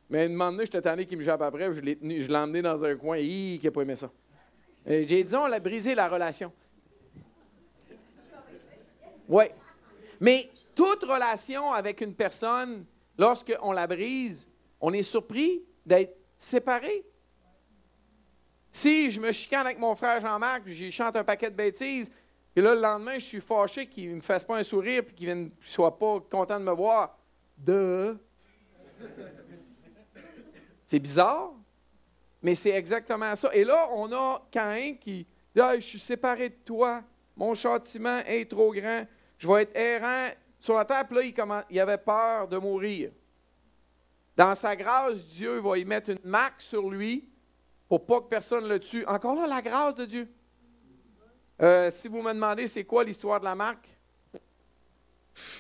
mais 0.10 0.26
un 0.26 0.28
moment 0.28 0.52
donné, 0.52 0.66
j'étais 0.66 0.82
tanné 0.82 1.06
qu'il 1.06 1.18
me 1.18 1.24
jappe 1.24 1.42
après, 1.42 1.72
je 1.72 1.80
l'ai, 1.80 1.98
je 2.02 2.28
l'ai 2.28 2.36
emmené 2.36 2.62
dans 2.62 2.84
un 2.84 2.98
coin, 2.98 3.18
il 3.18 3.62
n'a 3.64 3.72
pas 3.72 3.82
aimé 3.84 3.96
ça. 3.96 4.12
j'ai 4.86 5.24
dit, 5.24 5.34
on 5.34 5.46
a 5.46 5.60
brisé 5.62 5.96
la 5.96 6.10
relation. 6.10 6.52
Oui. 9.28 9.46
Mais 10.20 10.50
toute 10.76 11.04
relation 11.04 11.74
avec 11.74 12.02
une 12.02 12.14
personne, 12.14 12.86
lorsqu'on 13.18 13.72
la 13.72 13.88
brise, 13.88 14.48
on 14.80 14.94
est 14.94 15.04
surpris 15.04 15.64
d'être 15.86 16.16
séparés. 16.38 17.06
Si 18.72 19.12
je 19.12 19.22
me 19.22 19.32
chicane 19.32 19.66
avec 19.66 19.80
mon 19.80 19.96
frère 19.96 20.20
Jean-Marc, 20.20 20.64
puis 20.64 20.74
j'y 20.74 20.92
chante 20.92 21.16
un 21.16 21.24
paquet 21.24 21.50
de 21.50 21.56
bêtises, 21.56 22.12
puis 22.54 22.64
là, 22.64 22.76
le 22.76 22.82
lendemain, 22.82 23.16
je 23.16 23.26
suis 23.26 23.42
fâché 23.42 23.88
qu'il 23.88 24.12
ne 24.12 24.16
me 24.16 24.22
fasse 24.22 24.44
pas 24.44 24.58
un 24.58 24.64
sourire, 24.64 25.04
puis 25.06 25.16
qu'il 25.16 25.34
ne 25.34 25.50
soit 25.62 25.98
pas 25.98 26.20
content 26.20 26.60
de 26.60 26.66
me 26.66 26.72
voir. 26.72 27.18
De. 27.58 28.18
C'est 30.86 31.00
bizarre, 31.00 31.54
mais 32.42 32.54
c'est 32.56 32.72
exactement 32.72 33.36
ça. 33.36 33.50
Et 33.54 33.64
là, 33.64 33.88
on 33.96 34.12
a 34.12 34.46
Caïn 34.52 34.96
qui 34.96 35.26
dit 35.56 35.62
Je 35.76 35.80
suis 35.80 36.00
séparé 36.00 36.50
de 36.50 36.58
toi, 36.66 37.02
mon 37.36 37.56
châtiment 37.56 38.20
est 38.26 38.50
trop 38.50 38.72
grand, 38.74 39.06
je 39.38 39.48
vais 39.48 39.64
être 39.64 39.76
errant 39.76 40.30
sur 40.60 40.76
la 40.76 40.86
terre. 40.86 41.06
Puis 41.08 41.34
là, 41.34 41.66
il, 41.70 41.80
avait 41.80 41.98
peur 41.98 42.48
de 42.48 42.58
mourir. 42.58 43.12
Dans 44.36 44.56
sa 44.56 44.76
grâce, 44.76 45.26
Dieu 45.28 45.60
va 45.60 45.78
y 45.78 45.86
mettre 45.86 46.10
une 46.10 46.30
marque 46.30 46.62
sur 46.62 46.90
lui 46.90 47.30
pour 47.88 48.06
pas 48.06 48.22
que 48.22 48.28
personne 48.28 48.68
le 48.68 48.80
tue. 48.80 49.06
Encore 49.06 49.36
là, 49.36 49.48
la 49.48 49.62
grâce 49.62 49.96
de 49.96 50.06
Dieu. 50.06 50.28
Euh, 51.62 51.92
si 51.92 52.08
vous 52.08 52.22
me 52.22 52.34
demandez 52.34 52.68
c'est 52.68 52.84
quoi 52.84 53.04
l'histoire 53.04 53.40
de 53.40 53.46
la 53.46 53.56
marque, 53.56 53.88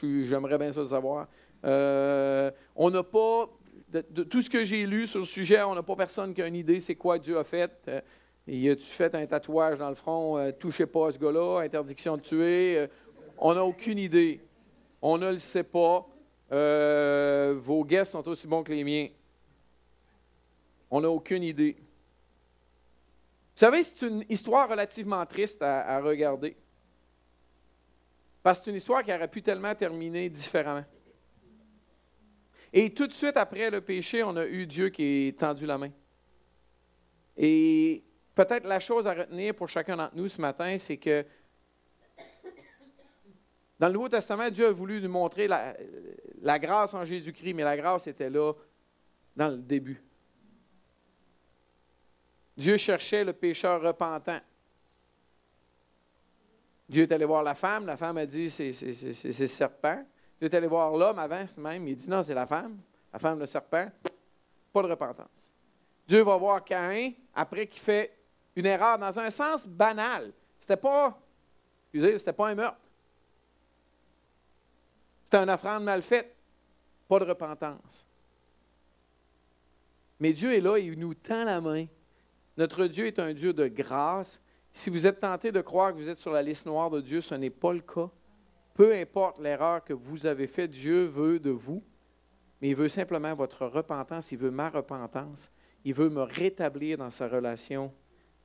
j'aimerais 0.02 0.58
bien 0.58 0.72
ça 0.72 0.84
savoir. 0.86 1.28
Euh, 1.64 2.52
on 2.76 2.90
n'a 2.90 3.04
pas, 3.04 3.48
de, 3.90 4.24
tout 4.24 4.42
ce 4.42 4.50
que 4.50 4.64
j'ai 4.64 4.86
lu 4.86 5.06
sur 5.06 5.20
le 5.20 5.26
sujet, 5.26 5.62
on 5.62 5.76
n'a 5.76 5.84
pas 5.84 5.96
personne 5.96 6.34
qui 6.34 6.42
a 6.42 6.48
une 6.48 6.56
idée 6.56 6.80
c'est 6.80 6.96
quoi 6.96 7.20
Dieu 7.20 7.38
a 7.38 7.44
fait. 7.44 7.72
Euh, 7.88 8.02
y 8.48 8.70
a-tu 8.70 8.86
fait 8.86 9.14
un 9.16 9.26
tatouage 9.26 9.78
dans 9.78 9.90
le 9.90 9.96
front, 9.96 10.52
touchez 10.60 10.86
pas 10.86 11.08
à 11.08 11.12
ce 11.12 11.20
gars-là, 11.20 11.62
interdiction 11.62 12.18
de 12.18 12.22
tuer? 12.22 12.90
on 13.38 13.54
n'a 13.54 13.64
aucune 13.64 14.00
idée. 14.00 14.42
On 15.02 15.18
ne 15.18 15.32
le 15.32 15.40
sait 15.40 15.64
pas. 15.64 16.08
euh, 16.52 17.56
vos 17.58 17.84
guests 17.84 18.14
sont 18.14 18.28
aussi 18.28 18.48
bons 18.48 18.64
que 18.64 18.72
les 18.72 18.84
miens. 18.84 19.08
On 20.90 21.02
n'a 21.02 21.10
aucune 21.10 21.44
idée. 21.44 21.76
Vous 23.56 23.60
savez, 23.60 23.84
c'est 23.84 24.08
une 24.08 24.24
histoire 24.30 24.70
relativement 24.70 25.26
triste 25.26 25.62
à, 25.62 26.00
regarder. 26.00 26.56
Parce 28.42 28.60
que 28.60 28.66
c'est 28.66 28.72
une 28.72 28.78
histoire 28.78 29.04
qui 29.04 29.14
aurait 29.14 29.28
pu 29.28 29.42
tellement 29.42 29.76
terminer 29.76 30.30
différemment. 30.30 30.86
Et 32.72 32.94
tout 32.94 33.08
de 33.08 33.14
suite 33.14 33.38
après 33.38 33.70
le 33.70 33.82
péché, 33.82 34.24
on 34.24 34.36
a 34.36 34.46
eu 34.46 34.66
Dieu 34.66 34.90
qui 34.90 35.28
est 35.28 35.40
tendu 35.40 35.66
la 35.66 35.78
main. 35.78 35.92
Et 37.38 38.04
peut-être 38.36 38.66
la 38.66 38.80
chose 38.80 39.08
à 39.08 39.14
retenir 39.14 39.56
pour 39.56 39.70
chacun 39.70 39.96
d'entre 39.96 40.16
nous 40.16 40.28
ce 40.28 40.42
matin, 40.42 40.78
c'est 40.78 40.98
que 40.98 41.26
dans 43.80 43.88
le 43.88 43.94
Nouveau 43.94 44.10
Testament, 44.10 44.50
Dieu 44.50 44.68
a 44.68 44.72
voulu 44.72 45.02
nous 45.02 45.10
montrer 45.10 45.48
la, 45.48 46.60
grâce 46.60 46.94
en 46.94 47.04
Jésus-Christ, 47.04 47.54
mais 47.54 47.64
la 47.64 47.76
grâce 47.76 48.08
était 48.08 48.30
là 48.30 48.54
dans 49.36 49.50
le 49.50 49.58
début. 49.58 50.02
Dieu 52.56 52.78
cherchait 52.78 53.24
le 53.24 53.34
pécheur 53.34 53.82
repentant. 53.82 54.40
Dieu 56.88 57.04
est 57.04 57.12
allé 57.12 57.26
voir 57.26 57.44
la 57.44 57.56
femme, 57.56 57.86
la 57.86 57.98
femme 57.98 58.18
a 58.18 58.26
dit 58.26 58.50
c'est 58.50 58.72
le 58.72 59.48
serpent. 59.48 60.06
Dieu 60.40 60.50
est 60.50 60.56
allé 60.56 60.68
voir 60.68 60.96
l'homme 60.96 61.20
avant 61.20 61.46
même, 61.58 61.88
il 61.88 61.96
dit 61.96 62.10
non, 62.10 62.22
c'est 62.22 62.34
la 62.34 62.46
femme, 62.46 62.78
la 63.12 63.20
femme, 63.20 63.40
le 63.40 63.46
serpent. 63.46 63.90
Pas 64.72 64.82
de 64.82 64.88
repentance. 64.88 65.52
Dieu 66.08 66.22
va 66.22 66.38
voir 66.38 66.64
Caïn 66.64 67.12
après 67.34 67.68
qu'il 67.68 67.82
fait 67.82 68.16
une 68.56 68.66
erreur 68.66 68.98
dans 68.98 69.20
un 69.20 69.30
sens 69.30 69.68
banal. 69.68 70.32
C'était 70.60 70.78
pas, 70.78 71.20
c'était 71.94 72.34
pas 72.34 72.50
un 72.50 72.56
meurtre. 72.56 72.80
C'était 75.24 75.38
une 75.38 75.50
offrande 75.50 75.84
mal 75.84 76.02
faite. 76.02 76.36
Pas 77.08 77.20
de 77.20 77.26
repentance. 77.26 78.06
Mais 80.20 80.32
Dieu 80.32 80.54
est 80.54 80.62
là 80.62 80.78
il 80.78 80.98
nous 80.98 81.14
tend 81.14 81.44
la 81.44 81.60
main. 81.60 81.86
Notre 82.56 82.86
Dieu 82.86 83.08
est 83.08 83.20
un 83.20 83.34
Dieu 83.34 83.52
de 83.52 83.68
grâce. 83.68 84.40
Si 84.72 84.90
vous 84.90 85.06
êtes 85.06 85.20
tenté 85.20 85.52
de 85.52 85.62
croire 85.62 85.92
que 85.92 85.98
vous 85.98 86.10
êtes 86.10 86.18
sur 86.18 86.32
la 86.32 86.42
liste 86.42 86.66
noire 86.66 86.90
de 86.90 87.02
Dieu, 87.02 87.22
ce 87.22 87.36
n'est 87.36 87.50
pas 87.50 87.74
le 87.74 87.82
cas. 87.82 88.10
Peu 88.74 88.94
importe 88.94 89.40
l'erreur 89.40 89.84
que 89.84 89.94
vous 89.94 90.26
avez 90.26 90.48
faite, 90.48 90.72
Dieu 90.72 91.06
veut 91.06 91.40
de 91.40 91.52
vous, 91.52 91.84
mais 92.62 92.70
il 92.70 92.76
veut 92.76 92.90
simplement 92.90 93.36
votre 93.36 93.68
repentance, 93.68 94.32
il 94.32 94.38
veut 94.38 94.50
ma 94.50 94.70
repentance, 94.70 95.52
il 95.86 95.94
veut 95.94 96.10
me 96.10 96.24
rétablir 96.24 96.98
dans 96.98 97.12
sa 97.12 97.28
relation 97.28 97.94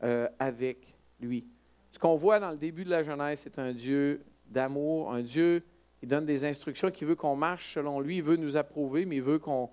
euh, 0.03 0.29
avec 0.39 0.95
lui. 1.21 1.47
Ce 1.91 1.99
qu'on 1.99 2.17
voit 2.17 2.39
dans 2.39 2.51
le 2.51 2.57
début 2.57 2.85
de 2.85 2.91
la 2.91 3.03
Genèse, 3.03 3.41
c'est 3.41 3.59
un 3.59 3.73
Dieu 3.73 4.23
d'amour, 4.47 5.13
un 5.13 5.23
Dieu 5.23 5.65
qui 5.99 6.07
donne 6.07 6.27
des 6.27 6.45
instructions, 6.45 6.91
qui 6.91 7.05
veut 7.05 7.17
qu'on 7.17 7.37
marche 7.37 7.75
selon 7.75 8.01
lui, 8.01 8.19
il 8.19 8.23
veut 8.23 8.37
nous 8.37 8.57
approuver, 8.57 9.05
mais 9.05 9.17
il 9.17 9.23
veut 9.23 9.39
qu'on 9.39 9.71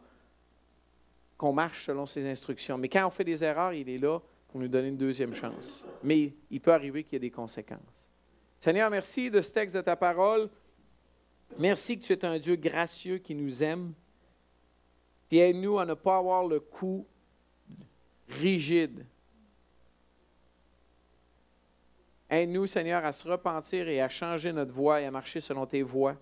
qu'on 1.38 1.54
marche 1.54 1.86
selon 1.86 2.06
ses 2.06 2.26
instructions. 2.28 2.78
Mais 2.78 2.90
quand 2.90 3.06
on 3.06 3.10
fait 3.10 3.24
des 3.24 3.44
erreurs, 3.44 3.74
il 3.74 3.90
est 3.90 3.98
là 3.98 4.20
pour 4.48 4.60
nous 4.60 4.68
donner 4.68 4.88
une 4.88 4.98
deuxième 4.98 5.34
chance. 5.34 5.86
Mais 6.02 6.34
il 6.50 6.62
peut 6.62 6.72
arriver 6.72 7.04
qu'il 7.04 7.14
y 7.14 7.16
ait 7.18 7.20
des 7.20 7.32
conséquences. 7.32 7.80
Seigneur, 8.60 8.90
merci 8.90 9.30
de 9.30 9.42
ce 9.42 9.52
texte 9.52 9.76
de 9.76 9.82
ta 9.82 9.96
parole. 9.96 10.50
Merci 11.60 12.00
que 12.00 12.06
tu 12.06 12.14
es 12.14 12.26
un 12.26 12.40
Dieu 12.40 12.56
gracieux 12.56 13.18
qui 13.18 13.36
nous 13.36 13.64
aime. 13.64 13.94
Puis 15.30 15.40
aide-nous 15.40 15.78
à 15.78 15.86
ne 15.86 15.94
pas 15.94 16.18
avoir 16.18 16.48
le 16.48 16.60
cou 16.60 17.06
rigide. 18.28 19.06
Aide-nous, 22.30 22.66
Seigneur, 22.66 23.06
à 23.06 23.12
se 23.12 23.28
repentir 23.28 23.88
et 23.88 24.02
à 24.02 24.10
changer 24.10 24.52
notre 24.52 24.72
voie 24.72 25.02
et 25.02 25.06
à 25.06 25.12
marcher 25.12 25.40
selon 25.40 25.66
tes 25.66 25.84
voies, 25.84 26.16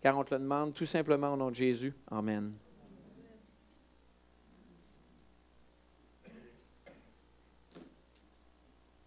car 0.00 0.16
on 0.16 0.24
te 0.24 0.34
le 0.34 0.40
demande 0.40 0.74
tout 0.74 0.86
simplement 0.86 1.32
au 1.32 1.36
nom 1.36 1.50
de 1.50 1.56
Jésus. 1.56 1.92
Amen. 2.10 2.52